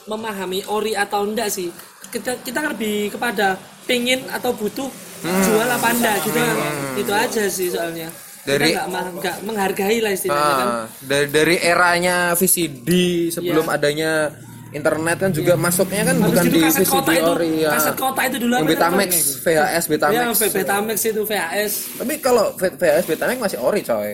[0.07, 1.67] memahami ori atau enggak sih.
[2.07, 4.87] Kita kita lebih kepada pingin atau butuh
[5.19, 6.55] jual apa enggak gitu kan.
[6.95, 8.07] Itu aja sih soalnya.
[8.43, 10.67] Dari- kita nggak menghargai lah istilahnya kan.
[10.69, 12.89] Ah, dari dari eranya VCD
[13.29, 14.31] sebelum adanya
[14.69, 17.71] internet kan juga masuknya kan bukan Terus di kaset kota VCD itu, ori ya.
[17.71, 19.11] kaset kota itu dulu Yang apa Betamax?
[19.37, 20.39] VHS, Ya, Betamax.
[20.53, 24.11] Betamax itu VHS Tapi kalau VHS Betamax masih ori coy.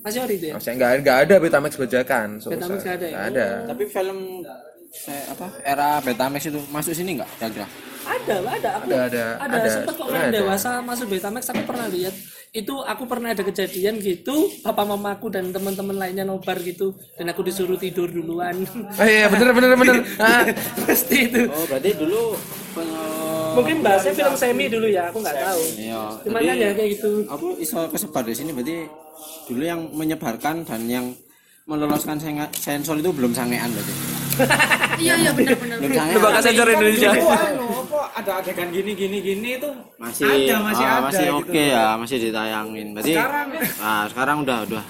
[0.00, 0.54] masih ori itu ya.
[0.56, 2.28] Masih nggak nggak ada Betamax bajakan.
[2.38, 2.50] susah.
[2.50, 3.16] Betamax nggak ada ya?
[3.20, 3.46] Ada.
[3.68, 4.18] Tapi film
[4.92, 7.66] saya apa era Betamax itu masuk sini nggak kira-kira?
[8.00, 9.68] Ada, ada, aku Ada, ada, ada, ada.
[9.70, 10.40] sempet kok Sebenarnya orang ada.
[10.42, 12.14] dewasa masuk Betamax aku pernah lihat.
[12.50, 17.46] Itu aku pernah ada kejadian gitu, papa mamaku dan teman-teman lainnya nobar gitu dan aku
[17.46, 18.66] disuruh tidur duluan.
[18.98, 19.96] Oh iya bener bener bener.
[20.18, 20.42] Ah,
[20.82, 21.46] Pasti itu.
[21.46, 22.34] Oh, berarti dulu
[22.74, 22.90] peng-
[23.50, 25.62] Mungkin bahasnya film semi dulu ya, aku nggak tahu.
[25.76, 26.02] Iya.
[26.22, 27.10] Cuman kan ya kayak gitu.
[27.26, 28.76] Apa iso kesebar di sini berarti
[29.46, 31.06] dulu yang menyebarkan dan yang
[31.66, 32.18] meloloskan
[32.52, 33.94] sensor itu belum sangean berarti.
[35.04, 37.10] Iya iya benar benar lembaga sensor Indonesia.
[37.10, 39.70] Dulu anu, apa ada adegan gini gini gini itu?
[39.96, 41.38] Masih ada masih ah, ada masih gitu.
[41.40, 42.86] oke ya masih ditayangin.
[42.92, 43.48] Berarti Sekarang-
[43.80, 44.82] nah sekarang udah udah.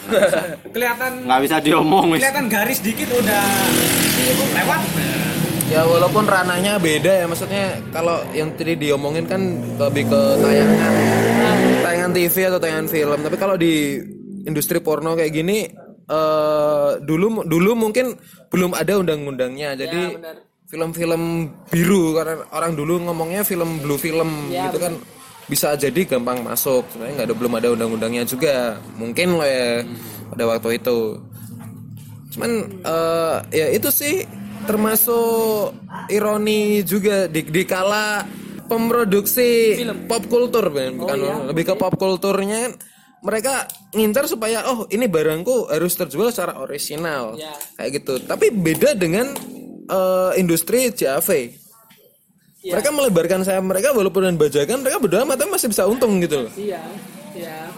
[0.75, 2.21] Kelihatan nggak bisa diomong wis.
[2.23, 3.45] kelihatan garis dikit udah
[4.57, 4.81] lewat.
[5.71, 9.39] Ya walaupun ranahnya beda ya maksudnya kalau yang tadi diomongin kan
[9.79, 10.93] lebih ke tayangan.
[11.87, 13.19] Tayangan TV atau tayangan film.
[13.23, 14.03] Tapi kalau di
[14.51, 15.69] industri porno kayak gini
[16.11, 18.19] eh dulu dulu mungkin
[18.51, 19.79] belum ada undang-undangnya.
[19.79, 20.19] Jadi
[20.71, 24.95] film-film biru karena orang dulu ngomongnya film blue film gitu kan
[25.47, 26.83] bisa jadi gampang masuk.
[26.91, 28.79] Sebenarnya nggak ada belum ada undang-undangnya juga.
[28.99, 29.87] Mungkin loh ya
[30.35, 30.99] pada waktu itu.
[32.35, 32.51] Cuman
[32.83, 34.27] eh, ya itu sih
[34.67, 35.75] termasuk
[36.13, 38.23] ironi juga di, di kala
[38.71, 40.95] pemroduksi pop culture Ben.
[40.95, 42.73] bukan lebih ke pop kulturnya kan
[43.21, 47.37] mereka ngincar supaya oh ini barangku harus terjual secara orisinal
[47.77, 49.33] kayak gitu tapi beda dengan
[49.91, 51.61] eh, industri JAV.
[52.61, 56.53] Mereka melebarkan sayap mereka walaupun dengan bajakan mereka berdua mata masih bisa untung gitu loh.
[56.53, 56.81] Iya,
[57.33, 57.73] iya.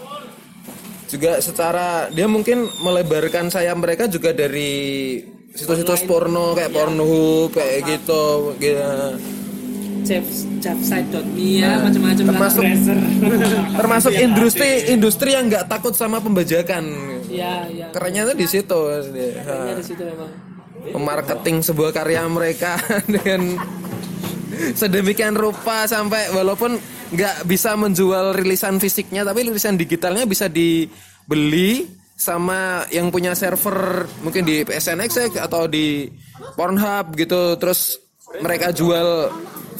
[1.07, 5.23] Juga secara dia mungkin melebarkan sayap mereka juga dari
[5.55, 8.57] situs-situs porno kayak Pornhub kayak gitu.
[8.59, 9.42] gitu.
[10.03, 10.27] Jeff
[10.59, 12.31] Javsite.me ya, macam-macam lah.
[12.35, 12.63] termasuk
[13.79, 16.83] termasuk industri industri yang nggak takut sama pembajakan.
[17.31, 17.87] Iya, iya.
[17.95, 18.79] Kerennya tuh di situ.
[18.91, 20.31] Kayaknya di situ memang.
[20.83, 22.75] Memarketing sebuah karya mereka
[23.15, 23.55] dengan
[24.75, 26.77] sedemikian rupa sampai walaupun
[27.13, 34.45] nggak bisa menjual rilisan fisiknya tapi rilisan digitalnya bisa dibeli sama yang punya server mungkin
[34.45, 36.09] di PSNX atau di
[36.53, 38.02] Pornhub gitu terus
[38.39, 39.29] mereka jual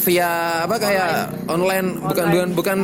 [0.03, 0.29] via
[0.67, 1.13] apa kayak
[1.47, 2.79] online bukan bukan bukan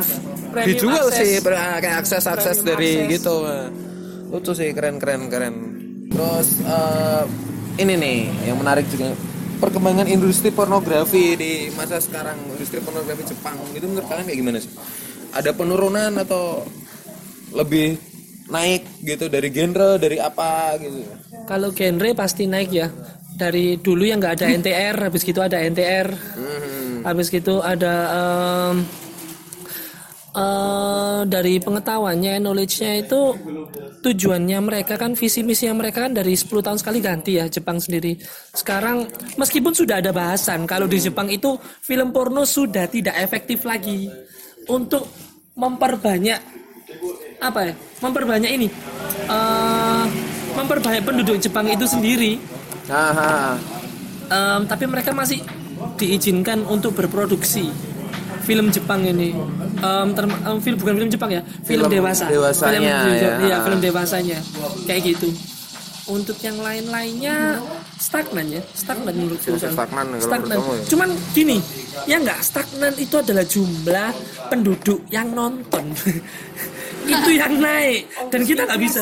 [0.49, 1.19] Premium dijual access.
[1.19, 3.11] sih pre- kayak akses akses Premium dari access.
[3.13, 3.35] gitu
[4.29, 5.55] lucu sih keren keren keren
[6.09, 7.23] terus eh,
[7.77, 9.13] ini nih yang menarik juga
[9.59, 14.71] perkembangan industri pornografi di masa sekarang industri pornografi Jepang itu menurut kalian kayak gimana sih
[15.29, 16.65] ada penurunan atau
[17.53, 17.97] lebih
[18.49, 21.05] naik gitu dari genre dari apa gitu
[21.45, 22.89] Kalau genre pasti naik ya.
[23.39, 27.07] Dari dulu yang nggak ada NTR, habis gitu ada NTR, Hmm.
[27.07, 28.75] habis gitu ada em,
[30.35, 33.21] eh, dari pengetahuannya, knowledge-nya itu
[33.99, 37.79] tujuannya mereka kan visi misi yang mereka kan dari 10 tahun sekali ganti ya Jepang
[37.79, 38.19] sendiri.
[38.51, 44.11] Sekarang meskipun sudah ada bahasan kalau di Jepang itu film porno sudah tidak efektif lagi
[44.67, 45.07] untuk
[45.55, 46.39] memperbanyak
[47.39, 48.67] apa ya memperbanyak ini
[49.29, 50.05] eh
[50.55, 52.35] memperbanyak penduduk Jepang itu sendiri
[52.89, 53.55] Aha.
[54.29, 55.41] Em, tapi mereka masih
[55.95, 57.69] diizinkan untuk berproduksi
[58.41, 59.33] film Jepang ini.
[60.11, 62.25] Term- em, film bukan film Jepang ya film, Film dewasa.
[62.27, 63.33] dewasanya, film, ya.
[63.41, 64.37] iya, film dewasanya.
[64.83, 65.29] Kayak gitu.
[66.09, 67.61] Untuk yang lain-lainnya
[67.95, 69.53] stagnan ya stagnan menurutku.
[69.53, 70.81] Masih stagnan stagnan ya?
[70.89, 71.61] cuman gini
[72.09, 74.09] ya nggak stagnan itu adalah jumlah
[74.49, 75.85] penduduk yang nonton.
[77.09, 78.09] Itu yang naik.
[78.29, 79.01] Dan kita nggak bisa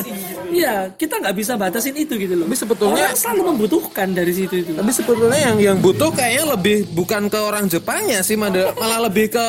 [0.50, 2.46] iya kita nggak bisa batasin itu gitu loh.
[2.46, 4.72] Tapi sebetulnya- orang selalu membutuhkan dari situ itu.
[4.72, 9.30] Tapi sebetulnya yang yang butuh kayaknya lebih bukan ke orang Jepangnya sih, malah, malah lebih
[9.30, 9.46] ke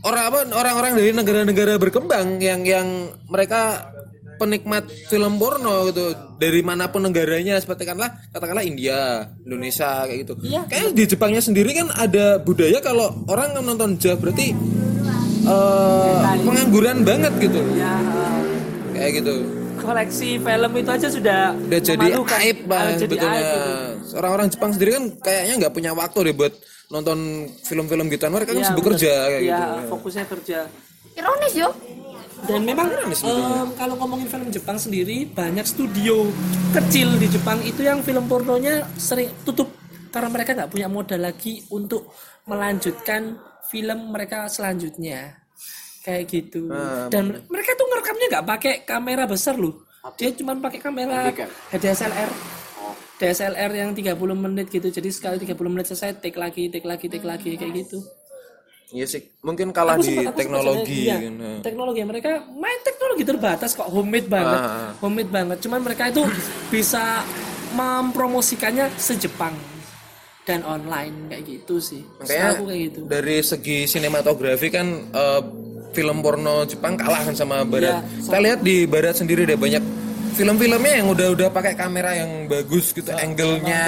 [0.00, 2.86] orang apa orang-orang dari negara-negara berkembang yang yang
[3.26, 3.90] mereka
[4.38, 6.14] penikmat film porno gitu.
[6.38, 10.32] Dari mana pun negaranya seperti katakanlah katakanlah India, Indonesia kayak gitu.
[10.70, 14.54] Kayaknya di Jepangnya sendiri kan ada budaya kalau orang nonton JAV berarti
[15.42, 17.60] eh, pengangguran banget gitu.
[17.74, 17.98] ya
[18.94, 19.34] Kayak gitu.
[19.88, 23.28] Koleksi film itu aja sudah udah jadi aib Ah, aib itu.
[24.14, 26.52] orang-orang Jepang sendiri kan kayaknya nggak punya waktu deh buat
[26.88, 27.18] nonton
[27.62, 29.88] film-film gituan mereka kan Iya, sibuk kerja kayak Iya, gitu.
[29.88, 30.58] fokusnya kerja.
[31.14, 31.70] Ironis yo.
[32.38, 36.30] dan memang em, kalau ngomongin film Jepang sendiri banyak studio
[36.70, 39.66] kecil di Jepang itu yang film pornonya sering tutup
[40.08, 42.14] karena mereka nggak punya modal lagi untuk
[42.46, 43.34] melanjutkan
[43.66, 45.34] film mereka selanjutnya
[46.08, 46.72] kayak gitu.
[47.12, 49.84] Dan mereka tuh ngerekamnya nggak pakai kamera besar loh.
[50.16, 51.28] Dia cuma pakai kamera
[51.68, 52.30] DSLR
[53.18, 54.88] DSLR yang 30 menit gitu.
[54.88, 58.00] Jadi sekali 30 menit selesai take lagi take lagi take lagi kayak gitu.
[58.88, 59.20] Iya sih.
[59.44, 61.28] Mungkin kalah Aku di sempat- aku sempat teknologi sadar, iya.
[61.28, 61.60] Nah.
[61.60, 63.84] teknologi mereka main teknologi terbatas kok.
[63.84, 64.60] Homemade banget.
[64.64, 64.90] Ah, ah.
[65.04, 65.58] homemade banget.
[65.60, 66.24] Cuman mereka itu
[66.72, 67.20] bisa
[67.76, 69.52] mempromosikannya sejepang
[70.48, 72.00] dan online kayak gitu sih.
[72.16, 73.00] Makanya Setahu kayak gitu.
[73.04, 75.40] dari segi sinematografi kan eh,
[75.92, 78.04] film porno Jepang kalah kan sama Barat.
[78.04, 79.82] Iya, Kita lihat di Barat sendiri deh banyak
[80.38, 83.82] film-filmnya yang udah-udah pakai kamera yang bagus gitu, angle-nya,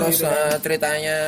[0.00, 1.18] terus eh, ceritanya.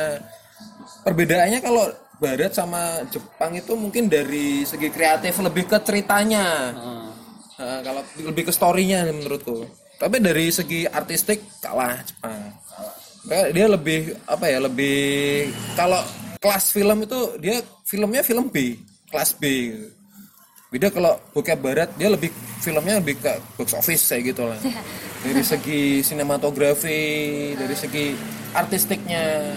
[1.07, 1.89] Perbedaannya kalau
[2.21, 6.77] Barat sama Jepang itu mungkin dari segi kreatif lebih ke ceritanya.
[7.57, 9.65] Eh, kalau lebih ke story-nya menurutku.
[9.97, 12.37] Tapi dari segi artistik kalah Jepang.
[13.27, 14.99] Kayak dia lebih apa ya lebih
[15.75, 15.99] kalau
[16.39, 18.79] kelas film itu dia filmnya film B
[19.11, 19.89] kelas B gitu.
[20.77, 22.29] Beda kalau bokep barat dia lebih
[22.61, 24.61] filmnya lebih ke box office kayak gitu lah.
[25.25, 27.03] Dari segi sinematografi
[27.59, 28.15] dari segi
[28.55, 29.57] artistiknya.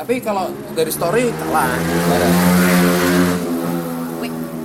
[0.00, 1.68] Tapi kalau dari story kalah
[2.08, 2.34] barat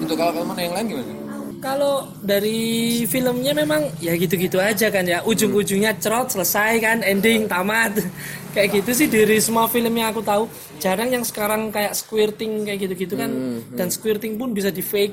[0.05, 1.13] itu kalau kamu yang lain gimana?
[1.59, 5.25] Kalau dari filmnya memang ya gitu-gitu aja kan ya.
[5.25, 7.99] Ujung-ujungnya cerot selesai kan ending tamat.
[8.55, 10.47] Kayak gitu sih dari semua film yang aku tahu.
[10.79, 13.27] Jarang yang sekarang kayak squirting kayak gitu-gitu kan.
[13.75, 15.11] Dan squirting pun bisa di fake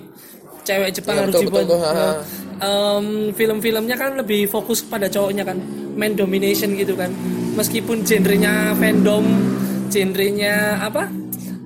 [0.62, 1.78] cewek Jepang Iya, harus betul, dibuat betul.
[1.82, 2.14] Nah,
[2.60, 5.58] em, film-filmnya kan lebih fokus pada cowoknya kan
[5.92, 7.10] man domination gitu kan
[7.52, 9.24] meskipun genrenya fandom
[9.88, 11.10] genrenya apa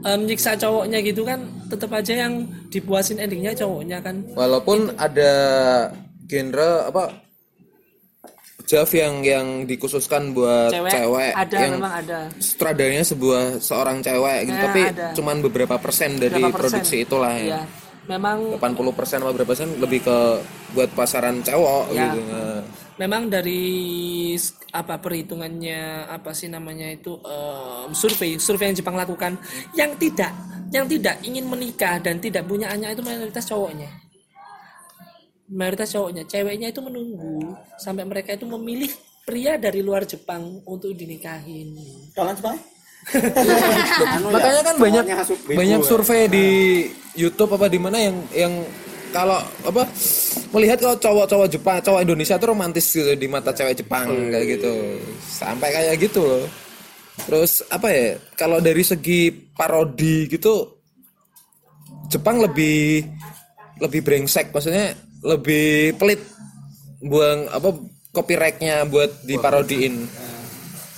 [0.02, 5.32] em, nyiksa cowoknya gitu kan tetap aja yang dipuasin endingnya cowoknya kan walaupun ada
[6.24, 7.22] genre apa
[8.66, 14.38] JAV yang yang dikhususkan buat cewek, cewek, ada yang memang ada sutradaranya sebuah seorang cewek
[14.42, 15.06] gitu Eh, tapi ada.
[15.14, 16.82] cuman beberapa persen dari Berapa persen?
[16.82, 17.62] produksi itulah Iya.
[17.62, 17.85] ya.
[18.06, 20.18] Memang 80 persen atau berapa persen lebih ke
[20.74, 22.10] buat pasaran cowok Ya.
[22.10, 22.20] gitu.
[22.26, 22.62] Nah,
[22.96, 23.64] memang dari
[24.72, 29.36] apa perhitungannya apa sih namanya itu em, survei survei yang Jepang lakukan
[29.76, 30.32] yang tidak
[30.72, 33.88] yang tidak ingin menikah dan tidak punya anak itu mayoritas cowoknya
[35.46, 38.90] mayoritas cowoknya ceweknya itu menunggu sampai mereka itu memilih
[39.22, 41.74] pria dari luar Jepang untuk dinikahin
[42.14, 42.58] Kalian Jepang?
[44.34, 45.04] Makanya kan banyak
[45.46, 46.46] banyak survei di
[47.14, 48.52] YouTube apa di mana yang yang
[49.14, 49.86] kalau apa
[50.52, 54.72] melihat kalau cowok-cowok Jepang, cowok Indonesia tuh romantis gitu di mata cewek Jepang kayak gitu.
[55.24, 56.44] Sampai kayak gitu loh.
[57.24, 58.20] Terus apa ya?
[58.36, 60.76] Kalau dari segi parodi gitu
[62.12, 63.08] Jepang lebih
[63.80, 64.92] lebih brengsek maksudnya
[65.24, 66.20] lebih pelit
[67.00, 67.72] buang apa
[68.12, 69.94] copyrightnya buat diparodiin.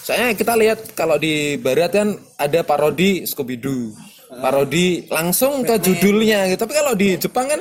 [0.08, 3.92] Soalnya kita lihat kalau di barat kan ada parodi Scooby Doo.
[4.40, 6.64] Parodi langsung ke judulnya gitu.
[6.64, 7.60] Tapi kalau di Jepang kan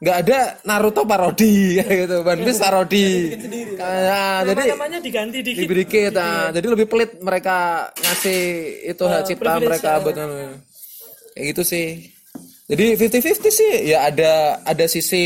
[0.00, 2.24] nggak ada Naruto parodi gitu.
[2.24, 3.36] One Piece parodi.
[3.76, 6.56] Nah, jadi namanya diganti dikit diberi kita.
[6.56, 8.40] Jadi lebih pelit mereka ngasih
[8.88, 10.16] itu hak cipta privilege, mereka buat
[11.36, 12.16] kayak gitu sih.
[12.68, 15.24] Jadi 50-50 sih ya ada ada sisi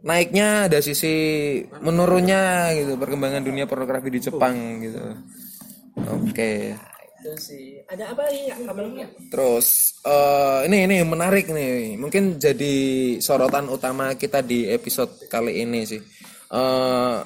[0.00, 1.12] naiknya, ada sisi
[1.84, 5.00] menurunnya gitu perkembangan dunia pornografi di Jepang gitu.
[6.00, 6.72] Oke.
[7.24, 12.00] itu sih ada apa lagi kabarnya Terus eh, ini ini menarik nih.
[12.00, 12.76] Mungkin jadi
[13.20, 16.00] sorotan utama kita di episode kali ini sih.
[16.52, 17.16] Eh,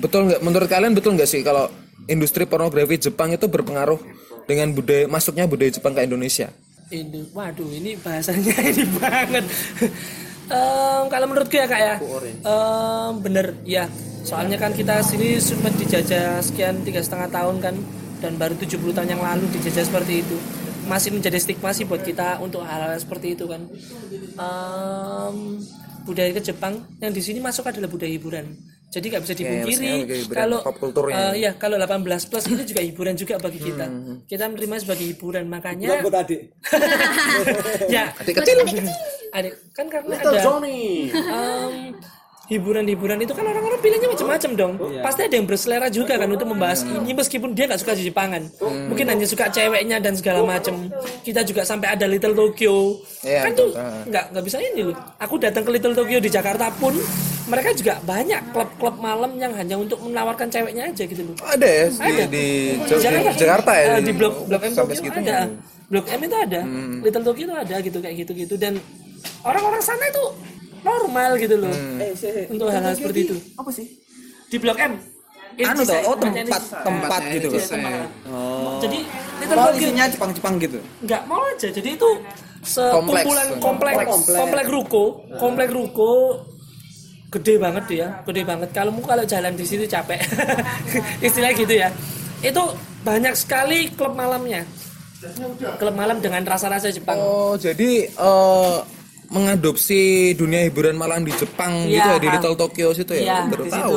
[0.00, 0.40] betul nggak?
[0.44, 1.68] Menurut kalian betul nggak sih kalau
[2.08, 4.00] industri pornografi Jepang itu berpengaruh
[4.44, 6.52] dengan budaya masuknya budaya Jepang ke Indonesia?
[6.90, 9.44] Ini waduh ini bahasanya ini banget.
[10.46, 11.94] Em, kalau menurutku ya kak ya.
[12.46, 13.84] Em, bener ya.
[14.22, 17.74] Soalnya kan kita sini sempat dijajah sekian tiga setengah tahun kan
[18.22, 20.36] dan baru 70 tahun yang lalu dijajah seperti itu.
[20.86, 23.66] Masih menjadi stigma sih buat kita untuk hal-hal seperti itu kan.
[24.38, 25.36] Em,
[26.06, 28.54] budaya ke Jepang yang di sini masuk adalah budaya hiburan
[28.86, 31.34] jadi nggak bisa dipungkiri budaya hiburan, kalau pop kulturnya.
[31.34, 31.50] eh, ya?
[31.58, 33.86] kalau 18 plus itu juga hiburan juga bagi kita.
[34.30, 36.36] Kita menerima sebagai hiburan makanya tadi.
[37.94, 38.14] ya.
[38.14, 38.56] Adik kecil.
[39.34, 40.38] adik kan karena ada
[41.02, 41.92] em,
[42.46, 44.72] hiburan-hiburan itu kan orang-orang pilihnya macam-macam dong.
[45.02, 48.42] Pasti ada yang berselera juga kan untuk membahas ini meskipun dia nggak suka di Jepangan
[48.86, 50.88] mungkin hanya suka ceweknya dan segala macam.
[51.26, 53.02] Kita juga sampai ada Little Tokyo.
[53.26, 53.74] Iya, kan tuh
[54.08, 54.96] nggak nggak bisa ini loh.
[55.18, 56.94] Aku datang ke Little Tokyo di Jakarta pun
[57.46, 61.36] mereka juga banyak klub-klub malam yang hanya untuk menawarkan ceweknya aja gitu loh.
[61.40, 62.24] Ada ya di, Ada.
[62.26, 62.44] di,
[62.74, 63.72] Di di Jakarta.
[63.74, 63.86] ya.
[63.96, 65.38] Eh, di blok blok M sampai Tokyo ada.
[65.86, 66.60] Blok M itu ada.
[67.00, 68.74] Little Tokyo itu ada gitu kayak gitu gitu dan
[69.42, 70.24] orang-orang sana itu
[70.82, 71.74] normal gitu loh.
[72.50, 73.36] Untuk hal-hal seperti itu.
[73.54, 73.86] Apa sih?
[74.46, 74.94] di blok M.
[75.56, 77.48] Anu toh, oh Tempatnya tempat tempat gitu.
[77.48, 77.92] Iya, tempat.
[78.78, 78.98] jadi
[79.36, 80.78] Little Oh, Tokyo isinya Jepang-Jepang gitu.
[81.02, 81.68] nggak mau aja.
[81.72, 82.08] Jadi itu
[82.60, 83.24] sekumpulan
[83.58, 83.94] komplek
[84.36, 85.04] komplek, ruko.
[85.40, 86.12] Komplek ruko
[87.26, 88.68] gede banget dia ya, gede banget.
[88.70, 90.20] Kalau mau kalau jalan di situ capek.
[91.26, 91.88] Istilah gitu ya.
[92.40, 92.62] Itu
[93.02, 94.62] banyak sekali klub malamnya.
[95.78, 97.18] Klub malam dengan rasa-rasa Jepang.
[97.18, 98.76] Oh, jadi eh,
[99.26, 102.14] mengadopsi dunia hiburan malam di Jepang gitu Iya.
[102.14, 103.22] ya di Little Tokyo situ ya.
[103.22, 103.94] Iya, Baru tahu.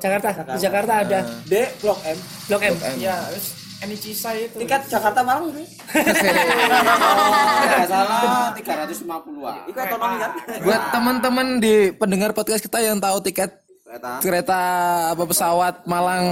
[0.00, 0.28] Jakarta.
[0.54, 1.20] Di Jakarta ada.
[1.46, 2.18] D Blok M.
[2.50, 2.74] blok M.
[2.98, 3.16] Ya
[3.84, 5.60] Enichisa itu Tiket Jakarta Malang itu.
[5.92, 9.54] Tidak salah 350-an.
[9.68, 10.30] Iku ekonomi kan.
[10.60, 14.18] Buat teman-teman di pendengar podcast kita yang tahu tiket Kereta.
[14.18, 14.60] kereta
[15.14, 16.24] apa pesawat Malang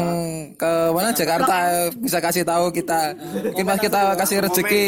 [0.58, 1.56] ke mana Jakarta
[1.94, 4.86] bisa kasih tahu kita mungkin pas kita kasih rezeki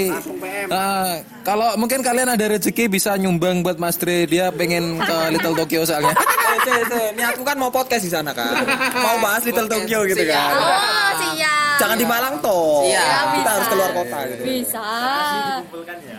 [0.75, 5.55] Ah, kalau mungkin kalian ada rezeki bisa nyumbang buat Mas Dre dia pengen ke Little
[5.55, 7.07] Tokyo soalnya Eh, cek, cek.
[7.19, 8.55] Ini aku kan mau podcast di sana kan.
[8.95, 10.55] Mau bahas Little Tokyo gitu kan.
[10.55, 11.54] Oh, siap.
[11.81, 12.87] Jangan di Malang toh.
[12.87, 13.51] Iya, Kita bisa.
[13.55, 14.43] harus keluar kota gitu.
[14.45, 14.87] Bisa.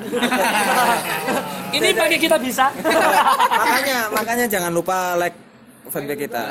[1.78, 2.72] ini bagi kita bisa
[3.52, 5.36] makanya makanya jangan lupa like
[5.92, 6.44] fanpage kita.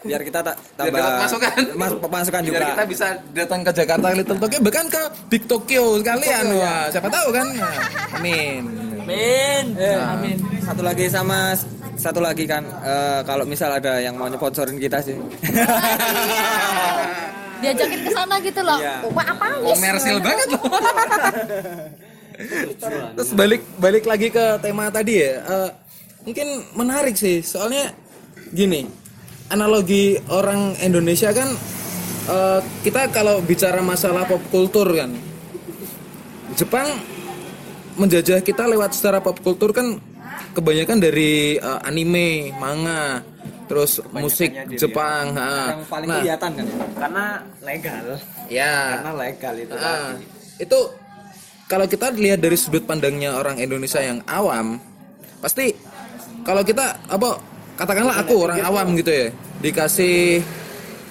[0.00, 1.52] Biar kita tak tambah dapat masukan.
[1.76, 2.56] Mas, masukan juga.
[2.56, 3.06] biar kita bisa
[3.36, 7.80] datang ke Jakarta Little Tokyo bahkan ke Big Tokyo sekalian wah siapa tahu kan Nah,
[8.16, 8.62] amin
[9.04, 11.52] amin Eh, amin Satu lagi sama
[12.00, 15.20] satu lagi kan eh, kalau misal ada yang mau sponsorin kita sih.
[17.60, 18.80] Diajakin ke sana gitu loh.
[18.80, 19.04] Iya.
[19.04, 19.68] Apa nih?
[19.68, 20.64] komersil banget loh
[23.16, 25.70] terus balik balik lagi ke tema tadi ya eh,
[26.24, 27.92] mungkin menarik sih soalnya
[28.56, 28.88] gini
[29.50, 31.50] analogi orang Indonesia kan
[32.30, 35.10] eh, kita kalau bicara masalah pop kultur kan
[36.54, 36.86] Jepang
[38.00, 40.00] menjajah kita lewat secara pop kultur kan
[40.56, 43.22] kebanyakan dari uh, anime, manga,
[43.70, 45.36] terus musik di Jepang.
[45.36, 45.78] ha.
[45.78, 47.26] yang paling Nah, kelihatan kan ya karena
[47.62, 48.04] legal
[48.50, 48.74] ya.
[48.98, 50.24] karena legal itu tadi.
[50.58, 50.78] itu
[51.70, 54.82] kalau kita lihat dari sudut pandangnya orang Indonesia yang awam,
[55.38, 55.70] pasti
[56.42, 57.38] kalau kita apa
[57.80, 59.26] katakanlah aku orang awam gitu ya,
[59.64, 60.44] dikasih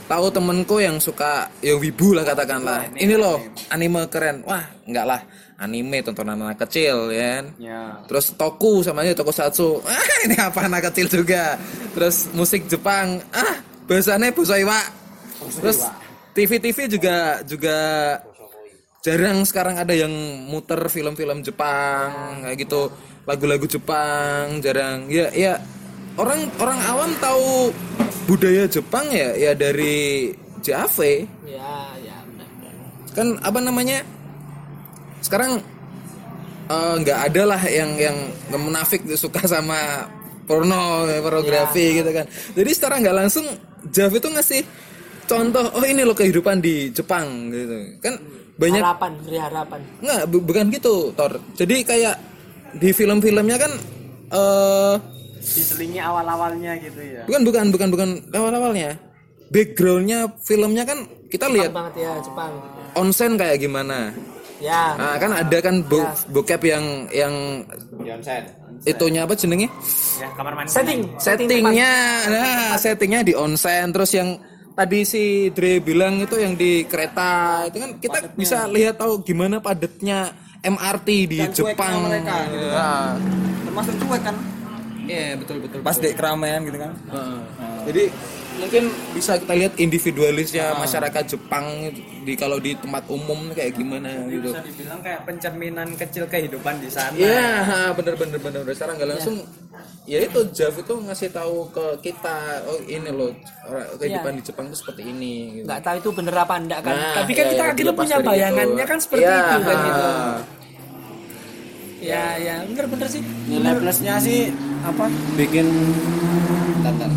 [0.06, 3.42] tahu temenku yang suka yang wibu lah katakanlah, ini loh
[3.74, 5.22] anime keren, wah enggak lah
[5.60, 7.46] anime tontonan anak kecil ya kan.
[7.60, 9.84] ya Terus toku sama aja tokusatsu.
[9.84, 11.60] Ah, ini apa anak kecil juga.
[11.92, 13.20] Terus musik Jepang.
[13.36, 14.80] Ah, bahasanya Busaiwa.
[15.60, 15.84] Terus
[16.32, 17.78] TV-TV juga juga
[19.04, 20.12] jarang sekarang ada yang
[20.48, 22.88] muter film-film Jepang kayak gitu.
[23.28, 25.12] Lagu-lagu Jepang jarang.
[25.12, 25.60] Ya ya
[26.20, 27.72] orang orang awam tahu
[28.28, 30.98] budaya Jepang ya ya dari JAV
[31.48, 31.72] ya
[32.04, 32.74] ya benar, benar.
[33.16, 34.04] kan apa namanya?
[35.24, 35.64] Sekarang
[36.68, 38.18] eh, nggak ada lah yang yang
[39.08, 40.06] tuh suka sama
[40.44, 42.26] porno pornografi gitu kan.
[42.54, 43.46] Jadi secara nggak langsung
[43.90, 44.62] Jav itu ngasih
[45.30, 47.76] contoh oh ini loh kehidupan di Jepang gitu.
[48.04, 48.20] Kan
[48.60, 49.80] banyak harapan beri harapan.
[50.04, 51.40] Nggak bu- bukan gitu Thor.
[51.56, 52.16] Jadi kayak
[52.76, 53.72] di film-filmnya kan
[54.30, 54.96] eh
[55.40, 57.24] diselingi awal-awalnya gitu ya.
[57.26, 58.10] Bukan bukan bukan bukan.
[58.36, 59.00] Awal-awalnya.
[59.50, 62.54] Backgroundnya filmnya kan kita lihat banget ya Jepang.
[62.94, 64.14] onsen kayak gimana.
[64.60, 64.94] Ya.
[65.00, 66.04] Nah, kan ada kan bo
[66.36, 67.64] bokep yang yang
[68.84, 69.72] itunya apa jenenge?
[70.20, 70.70] ya kamar mandi.
[70.70, 71.02] Setting.
[71.16, 71.92] Settingnya,
[72.28, 73.90] nah settingnya di onsen.
[73.96, 74.36] Terus yang
[74.76, 79.64] tadi si Dre bilang itu yang di kereta itu kan kita bisa lihat tahu gimana
[79.64, 82.04] padatnya MRT di Dan Jepang.
[82.04, 82.76] mereka, gitu kan.
[82.76, 83.08] Nah,
[83.64, 84.36] termasuk cuek kan
[85.10, 85.80] Iya betul betul.
[85.82, 87.40] pas di keramaian gitu kan Heeh.
[87.82, 88.04] Jadi
[88.60, 91.66] mungkin bisa kita lihat individualisnya masyarakat Jepang
[92.22, 94.52] di kalau di tempat umum kayak gimana gitu.
[94.52, 98.76] bisa dibilang kayak pencerminan kecil kehidupan di sana Iya, ha, bener bener bener bener.
[98.76, 99.38] Sekarang nggak langsung.
[100.04, 103.30] Ya itu Jav itu ngasih tahu ke kita, oh ini loh
[103.96, 105.34] kehidupan di Jepang itu seperti ini.
[105.56, 105.66] Gitu.
[105.66, 108.18] nggak tahu itu bener apa enggak kan Nah, tapi kan iya, kita iya, akhirnya punya
[108.20, 108.90] bayangannya itu.
[108.90, 110.06] kan seperti Iya, itu kan gitu
[112.00, 113.22] ya ya bener bener sih.
[113.48, 114.52] Nilai plusnya sih
[114.84, 115.06] apa?
[115.36, 115.68] Bikin
[116.84, 117.12] bentar.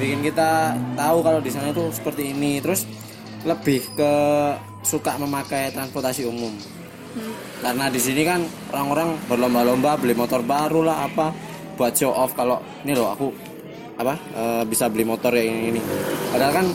[0.00, 2.58] bikin kita tahu kalau di sana itu seperti ini.
[2.58, 2.88] Terus
[3.46, 4.12] lebih ke
[4.82, 6.50] suka memakai transportasi umum.
[7.62, 8.42] Karena di sini kan
[8.74, 11.30] orang-orang berlomba-lomba beli motor baru lah apa
[11.78, 12.34] buat show off.
[12.34, 13.30] Kalau ini loh aku
[14.00, 15.80] apa eh, bisa beli motor yang ini,
[16.32, 16.66] padahal kan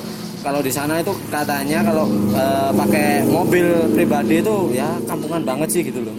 [0.45, 5.81] kalau di sana itu katanya kalau eh, pakai mobil pribadi itu ya kampungan banget sih
[5.83, 6.15] gitu loh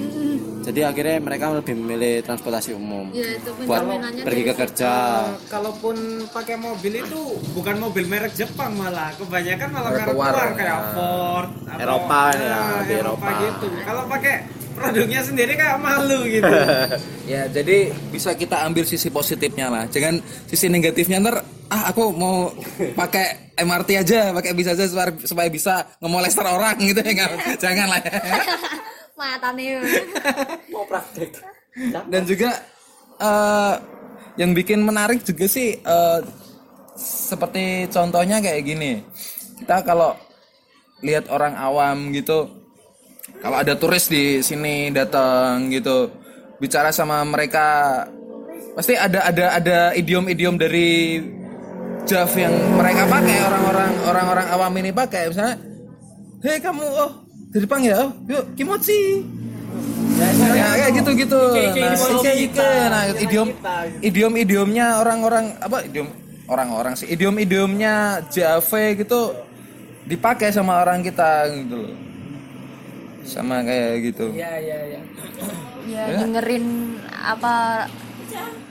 [0.68, 3.80] jadi akhirnya mereka lebih memilih transportasi umum ya itu buat
[4.20, 4.92] pergi ke kerja
[5.24, 5.96] Eh, kalaupun
[6.28, 7.20] pakai mobil itu
[7.52, 10.32] bukan mobil merek Jepang malah kebanyakan malah Merek luar.
[10.52, 13.40] kayak Ford atau- Eropa ya, Ah, di Eropa Eropa.
[13.40, 14.34] gitu kalau pakai
[14.70, 16.46] produknya sendiri kayak malu gitu
[17.26, 19.84] Ya jadi bisa kita ambil sisi positifnya lah.
[19.86, 20.16] Jangan
[20.46, 21.36] sisi negatifnya ntar
[21.68, 22.48] ah aku mau
[22.94, 27.28] pakai MRT aja, pakai bisa aja supaya, supaya bisa ngemolester orang gitu ya?
[27.64, 28.00] Jangan lah.
[28.00, 28.40] Ya.
[29.18, 29.82] Mata nih
[30.72, 31.34] mau praktek.
[32.06, 32.54] Dan juga
[33.18, 33.74] eh,
[34.38, 36.20] yang bikin menarik juga sih eh,
[36.98, 39.02] seperti contohnya kayak gini.
[39.58, 40.14] Kita kalau
[41.02, 42.46] lihat orang awam gitu,
[43.42, 46.10] kalau ada turis di sini datang gitu,
[46.62, 48.06] bicara sama mereka,
[48.78, 51.18] pasti ada ada ada idiom-idiom dari
[52.08, 55.28] Jav yang mereka pakai orang-orang orang-orang awam ini pakai.
[55.28, 55.56] Misalnya,
[56.40, 57.28] hei kamu oh
[57.64, 59.26] ya, oh, yuk kimochi,
[60.18, 61.40] ya, kayak gitu gitu.
[61.54, 63.48] Nah, Ike, nah idiom
[64.02, 66.09] idiom idiomnya orang-orang apa idiom
[66.48, 69.36] orang-orang sih idiom idiomnya Jave gitu
[70.09, 71.94] dipakai sama orang kita gitu loh.
[73.28, 74.32] Sama kayak gitu.
[74.32, 75.00] Ya ya ya
[75.88, 76.04] ya.
[76.24, 77.84] dengerin apa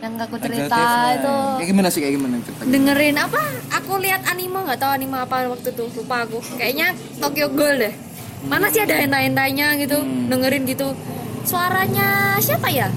[0.01, 1.37] yang aku cerita itu.
[1.61, 2.61] Kayak gimana sih kayak gimana cerita?
[2.65, 3.41] Dengerin apa?
[3.81, 6.41] Aku lihat anime nggak tahu anime apa waktu itu lupa aku.
[6.57, 8.06] Kayaknya Tokyo Ghoul deh
[8.47, 10.95] mana sih ada hentai-hentainya gitu dengerin gitu
[11.43, 12.87] suaranya siapa ya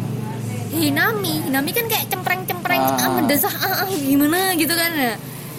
[0.71, 3.03] Hinami Hinami kan kayak cempreng-cempreng Ah.
[3.03, 3.11] ah.
[3.19, 5.15] mendesah ah, ah, gimana gitu kan ya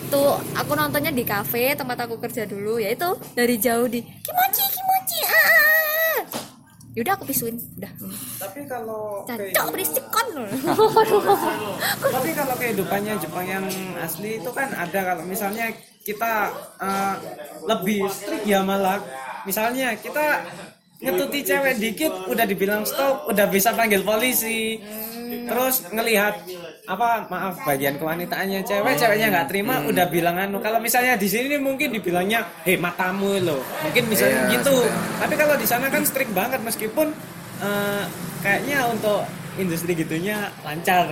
[0.07, 4.63] tuh aku nontonnya di kafe tempat aku kerja dulu ya itu dari jauh di kimochi
[4.71, 6.19] kimochi ah, ah, ah."
[6.95, 7.91] yaudah aku pisuin udah
[8.39, 10.27] tapi kalau cocok berisik kon
[12.15, 13.65] tapi kalau kehidupannya Jepang yang
[13.99, 15.71] asli itu kan ada kalau misalnya
[16.01, 16.33] kita
[16.81, 17.15] eh,
[17.65, 19.01] lebih strict ya malah.
[19.45, 20.45] Misalnya kita
[21.01, 24.77] ngetuti cewek dikit udah dibilang stop udah bisa panggil polisi.
[25.31, 26.45] Terus ngelihat
[26.85, 30.61] apa maaf bagian kewanitaannya cewek ceweknya nggak terima udah bilang anu.
[30.61, 33.61] Kalau misalnya di sini mungkin dibilangnya hei matamu lo.
[33.85, 34.77] Mungkin misalnya Iya, gitu.
[35.17, 37.13] tapi kalau di sana kan strict banget meskipun
[37.61, 38.03] eh,
[38.45, 39.25] kayaknya untuk
[39.57, 41.09] industri gitunya lancar.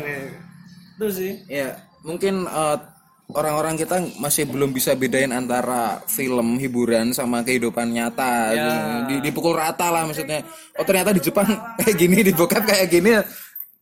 [0.97, 1.33] Itu sih.
[1.49, 1.73] Ya
[2.05, 2.77] mungkin eh,
[3.29, 8.69] orang-orang kita masih belum bisa bedain antara film hiburan sama kehidupan nyata Ya.
[9.05, 10.41] Di- dipukul rata lah maksudnya.
[10.73, 11.45] Oh ternyata di Jepang
[11.79, 13.21] kayak gini di bokep kayak gini.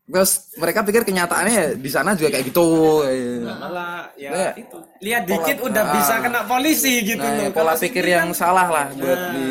[0.07, 2.67] Terus mereka pikir kenyataannya ya di sana juga kayak gitu.
[3.43, 4.49] Malah ya Ya.
[4.55, 4.77] itu.
[4.99, 7.43] Lihat dikit udah bisa kena polisi gitu nah, loh.
[7.43, 9.31] ya, pola Kalau pikir yang kan- salah lah buat Nah.
[9.31, 9.45] di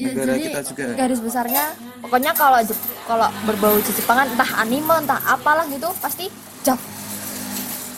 [0.00, 0.84] Ya, negara jadi kita juga.
[0.96, 1.64] garis besarnya
[2.00, 2.56] pokoknya kalau
[3.04, 6.24] kalau berbau Jepangan entah anime entah apalah gitu pasti
[6.62, 6.80] jauh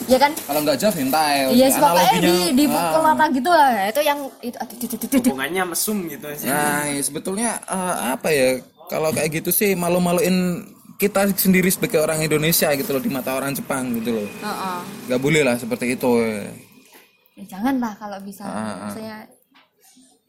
[0.09, 2.71] ya kan kalau nggak jauh hentai iya yes, pokoknya di di ah.
[2.71, 4.57] pukul rata gitu lah itu yang itu
[5.21, 8.49] hubungannya mesum gitu sih Nah, ya sebetulnya eh, apa ya?
[8.91, 10.61] Kalau kayak gitu sih malu-maluin
[11.01, 14.27] kita sendiri sebagai orang Indonesia gitu loh di mata orang Jepang gitu loh.
[14.29, 14.79] Heeh.
[15.09, 16.11] Gak boleh lah seperti itu.
[17.33, 18.85] ya jangan lah kalau bisa ah.
[18.85, 19.25] maksudnya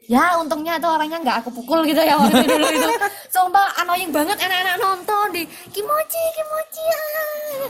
[0.09, 2.91] ya untungnya itu orangnya nggak aku pukul gitu ya waktu dulu itu
[3.37, 7.69] sumpah annoying banget enak-enak nonton di kimochi kimochi ah.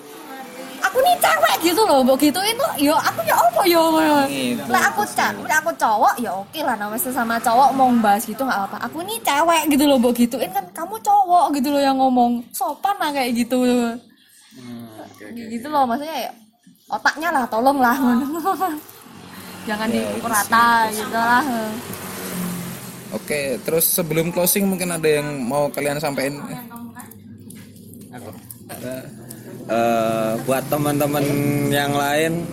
[0.85, 3.83] Aku nih cewek gitu loh mbok gituin tuh yo aku ya apa yo?
[4.29, 4.63] Gitu.
[4.69, 8.61] lah aku cewek aku cowok ya oke lah namanya sesama cowok mau bahas gitu nggak
[8.69, 12.45] apa aku nih cewek gitu loh mbok gituin kan kamu cowok gitu loh yang ngomong
[12.53, 13.59] sopan lah kayak gitu.
[15.35, 16.33] Gitu loh maksudnya ya
[16.93, 17.97] otaknya lah tolong lah.
[19.69, 21.45] Jangan dipukul rata gitu lah.
[23.15, 26.43] Oke, terus sebelum closing mungkin ada yang mau kalian sampaikan?
[29.65, 31.25] Eh, buat teman-teman
[31.73, 32.45] yang lain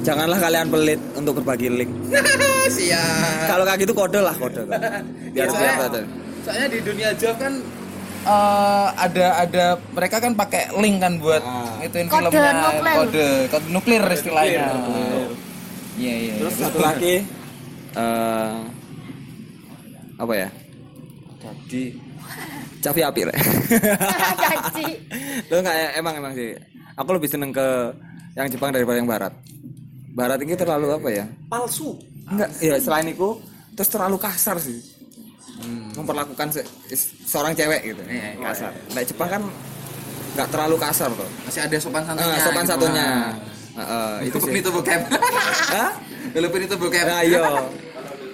[0.00, 1.92] janganlah kalian pelit untuk berbagi link
[2.72, 3.44] Siap.
[3.44, 4.64] kalau kayak gitu kode lah kode
[5.36, 6.00] biar biar ada
[6.40, 7.60] Soalnya di dunia job kan
[8.24, 11.44] eh, ada ada mereka kan pakai link kan buat
[11.80, 12.94] ngituin Kode filmnya nuklir.
[12.96, 14.64] kode kode nuklir istilahnya.
[15.94, 16.34] Iya iya.
[16.40, 17.14] terus satu lagi
[17.92, 18.56] eh
[20.16, 20.48] apa ya
[21.44, 21.82] jadi
[22.84, 23.36] capi api lah
[25.48, 26.52] lu kayak emang emang sih
[26.94, 27.66] aku lebih seneng ke
[28.34, 29.32] yang Jepang daripada yang Barat
[30.12, 33.40] Barat ini terlalu apa ya palsu enggak ya selain itu
[33.72, 34.78] terus terlalu kasar sih
[35.94, 36.68] memperlakukan se-
[37.24, 38.02] seorang cewek gitu
[38.38, 39.42] kasar nah Jepang kan
[40.34, 42.26] nggak terlalu kasar tuh Masih ada sopan santunnya.
[42.28, 42.72] Ah, sopan gitu.
[42.74, 43.32] satunya Nah.
[43.74, 45.00] Heeh, itu sih itu bokep.
[45.74, 45.90] Hah?
[46.30, 47.06] Walaupun itu bokep.
[47.06, 47.42] Nah, iya.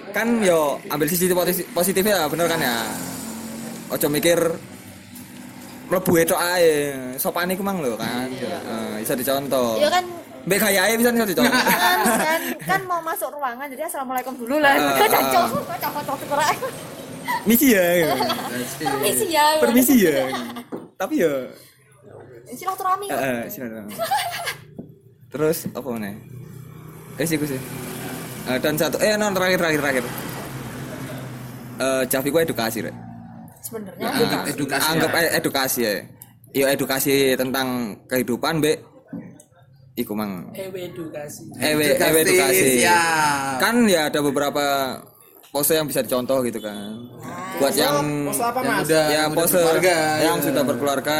[0.09, 2.77] Kan yo ambil sisi posi- positifnya ya, bener kan ya.
[3.91, 4.39] Ojo mikir
[5.87, 6.95] mlebu itu ae.
[7.15, 8.27] Sopan iku mang lho kan.
[8.31, 9.75] Heeh, bisa dicontoh.
[9.77, 10.05] ya kan
[10.41, 11.53] Mbek gayae bisa bisa dicontoh.
[11.53, 16.57] kan, kan kan mau masuk ruangan jadi assalamualaikum dulu lah Ah, cocok cocok cocok kurang
[17.45, 17.85] Misi ya.
[17.95, 18.15] gitu.
[18.89, 20.17] permisi ya Permisi ya.
[20.97, 21.33] Tapi ya
[22.51, 23.93] silaturahmi heeh, silaturahmi.
[25.29, 26.15] Terus apa nih?
[27.15, 27.61] Eh sih gue sih.
[28.49, 30.03] Eh, dan satu eh non terakhir terakhir terakhir.
[31.77, 32.95] Eh Javi gue edukasi, Rek.
[33.71, 34.85] Sebenarnya Anggap edukasi.
[34.91, 35.29] anggap ya.
[35.39, 35.93] edukasi ya
[36.51, 37.67] ya edukasi tentang
[38.11, 38.75] kehidupan be
[39.95, 43.63] iku mang ewe edukasi ewe ewe edukasi Siap.
[43.63, 44.63] kan ya ada beberapa
[45.51, 46.95] pose yang bisa dicontoh gitu kan.
[47.59, 48.87] Buat yang Pose apa, Mas?
[48.87, 50.45] Udah- ya udah pose berkeluarga, yang ya.
[50.47, 51.19] sudah berkeluarga.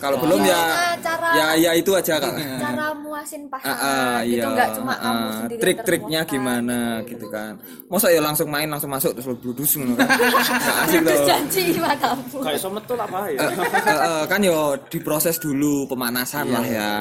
[0.00, 2.32] Kalau belum ya Ah, cara- ya ya itu aja kak.
[2.64, 4.46] cara muasin Ah, pasangan ah, gitu iya.
[4.48, 7.52] nggak cuma kamu ah, sendiri yang trik-triknya gimana gitu kan.
[7.86, 10.08] Masa ya langsung main langsung masuk terus bludus gitu kan.
[10.88, 13.38] Asik terus tuh janji matamu kayak somet tuh apa ya.
[13.38, 14.58] Eh, eh, kan yo
[14.88, 16.92] diproses dulu pemanasan lah ya.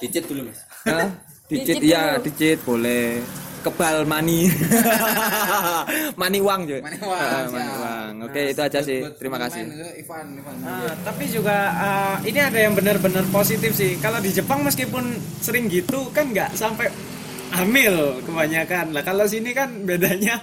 [0.00, 0.58] Dicit dulu mas.
[0.88, 1.06] Hah?
[1.52, 3.20] Dicit Dicit ya, dicit boleh.
[3.62, 4.50] Kebal mani.
[6.20, 6.80] mani uang juga.
[6.82, 7.54] Mani uang, siap.
[7.54, 8.12] mani uang.
[8.26, 9.00] Oke, itu aja sih.
[9.16, 9.62] Terima kasih.
[10.02, 10.56] Ivan, Ivan.
[10.66, 13.94] Ah, tapi juga ah, ini ada yang benar-benar positif sih.
[14.02, 16.90] Kalau di Jepang meskipun sering gitu kan nggak sampai
[17.54, 18.90] hamil kebanyakan.
[18.90, 20.42] Lah kalau sini kan bedanya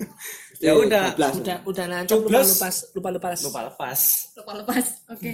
[0.64, 2.48] ya udah udah udah nancap lupa Coblos.
[2.96, 4.00] lupa lupa lupa lupa lepas.
[4.40, 5.32] lupa lepas oke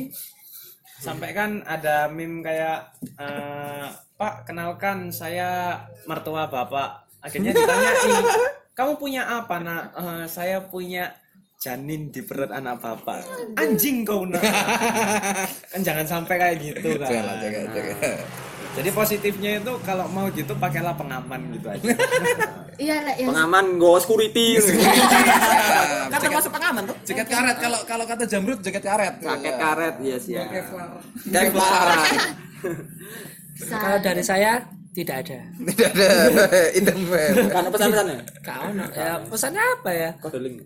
[1.01, 3.89] Sampai kan ada meme kayak eh,
[4.21, 7.00] Pak kenalkan saya mertua bapak.
[7.21, 8.25] Akhirnya ditanyain
[8.73, 9.83] kamu punya apa nak?
[9.93, 11.13] "Eh, saya punya
[11.61, 13.21] janin di perut anak bapak.
[13.61, 14.41] Anjing kau nak.
[15.69, 17.11] kan jangan sampai kayak gitu kan.
[17.13, 18.17] Jangan, jangan, jangan.
[18.71, 21.91] Jadi positifnya itu kalau mau gitu pakailah pengaman gitu aja.
[22.81, 24.63] iya lah ya Pengaman go security.
[26.15, 26.97] Kan termasuk pengaman tuh.
[27.03, 29.19] Jaket karet kalau kalau kata Jamrut jaket karet.
[29.19, 30.39] Pakai karet iya sih.
[30.39, 30.47] ya.
[30.47, 31.03] Kevlar.
[31.29, 31.99] Kevlar.
[33.69, 36.09] kalau dari saya tidak ada Tidak ada
[36.79, 37.35] Indomel.
[37.47, 38.19] Kan pesan-pesannya?
[38.43, 40.59] kau ya pesannya apa ya Kode link.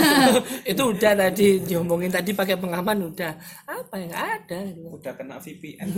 [0.76, 3.32] itu udah tadi diomongin tadi pakai pengaman udah
[3.64, 4.60] apa yang ada
[4.92, 5.88] Udah kena VPN.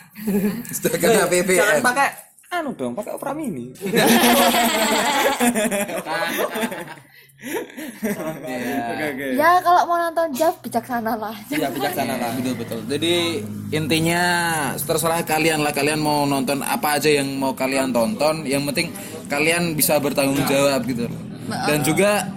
[0.80, 1.80] Sudah kena Jangan PPN.
[1.84, 2.08] pakai
[2.54, 3.74] anu dong, pakai Opera Mini.
[7.44, 8.56] Oke.
[9.04, 9.26] Oke.
[9.36, 11.36] ya kalau mau nonton Jav bijaksana lah.
[11.52, 12.30] Iya bijaksana lah.
[12.40, 12.80] betul betul.
[12.88, 14.22] Jadi intinya
[14.80, 15.72] terserah kalian lah.
[15.76, 18.48] Kalian mau nonton apa aja yang mau kalian tonton.
[18.48, 18.88] Yang penting
[19.28, 21.04] kalian bisa bertanggung jawab gitu.
[21.48, 22.32] Dan juga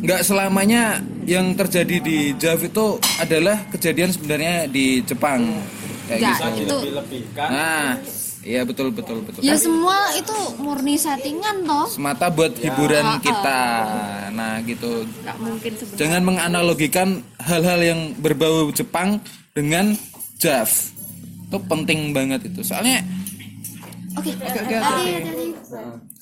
[0.00, 5.60] nggak selamanya yang terjadi di Jav itu adalah kejadian sebenarnya di Jepang.
[6.06, 6.76] Kayak Enggak, gitu.
[6.86, 7.98] itu nah
[8.46, 9.42] iya betul betul betul.
[9.42, 11.90] Ya semua itu murni settingan toh.
[11.90, 13.62] Semata buat hiburan kita.
[14.30, 15.02] Nah gitu.
[15.02, 15.98] Nggak mungkin sebenarnya.
[15.98, 17.08] Jangan menganalogikan
[17.42, 19.18] hal-hal yang berbau Jepang
[19.50, 19.98] dengan
[20.38, 20.70] Jav.
[21.50, 22.62] Itu penting banget itu.
[22.62, 23.02] Soalnya
[24.14, 24.76] oke oke, oke.
[24.78, 25.46] tadi tadi.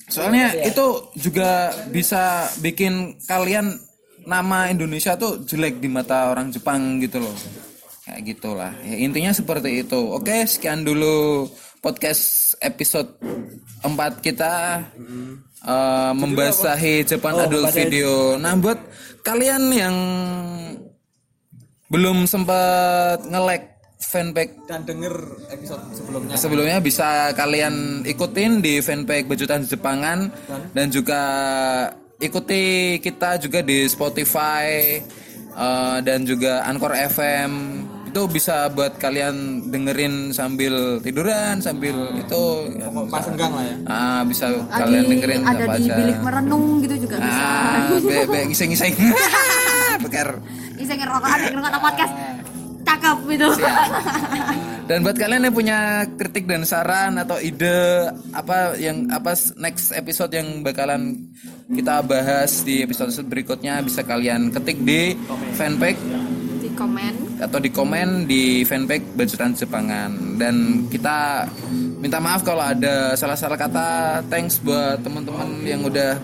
[0.05, 0.85] Soalnya itu
[1.17, 3.77] juga bisa bikin kalian
[4.25, 7.33] nama Indonesia tuh jelek di mata orang Jepang gitu loh.
[8.05, 8.73] Kayak gitulah.
[8.85, 9.97] Ya, intinya seperti itu.
[9.97, 11.49] Oke sekian dulu
[11.85, 13.13] podcast episode
[13.85, 13.93] 4
[14.25, 14.81] kita
[15.61, 18.41] eh, membasahi Jepang Adult Video.
[18.41, 18.81] Nah buat
[19.21, 19.95] kalian yang
[21.93, 25.13] belum sempat nge-like fanpage Dan denger
[25.53, 26.33] episode sebelumnya.
[26.33, 30.33] Sebelumnya bisa kalian ikutin di fanpage Bejutan Jepangan.
[30.73, 30.89] Dan?
[30.89, 31.21] Juga
[32.17, 34.97] ikuti kita juga di Spotify
[35.53, 37.51] eh, dan juga Anchor FM.
[38.15, 43.75] Itu bisa buat kalian dengerin sambil tiduran, sambil itu ya, Pas senggang lah ya.
[43.91, 45.95] ah, bisa Lagi kalian dengerin ada apa di aja.
[45.99, 48.95] bilik merenung gitu juga bisa Ah, be, be, ngising-ngising.
[50.07, 50.39] Bekar.
[50.79, 52.13] bisa ngerokok ada ngerokok podcast
[52.85, 53.47] cakep gitu
[54.87, 55.79] Dan buat kalian yang punya
[56.15, 61.19] kritik dan saran atau ide apa yang apa next episode yang bakalan
[61.67, 65.19] kita bahas di episode berikutnya bisa kalian ketik di
[65.59, 65.99] fanpage
[66.75, 71.47] komen atau di komen di fanpage Bajutan Jepangan dan kita
[72.03, 73.87] minta maaf kalau ada salah-salah kata
[74.27, 76.19] thanks buat teman-teman yang udah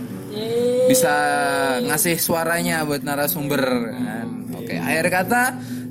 [0.92, 1.16] bisa
[1.88, 3.64] ngasih suaranya buat narasumber
[3.96, 4.28] kan.
[4.60, 5.44] Oke, akhir kata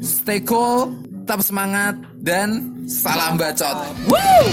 [0.05, 0.93] stay cool,
[1.25, 3.77] tetap semangat dan salam bacot.
[4.09, 4.45] Woo!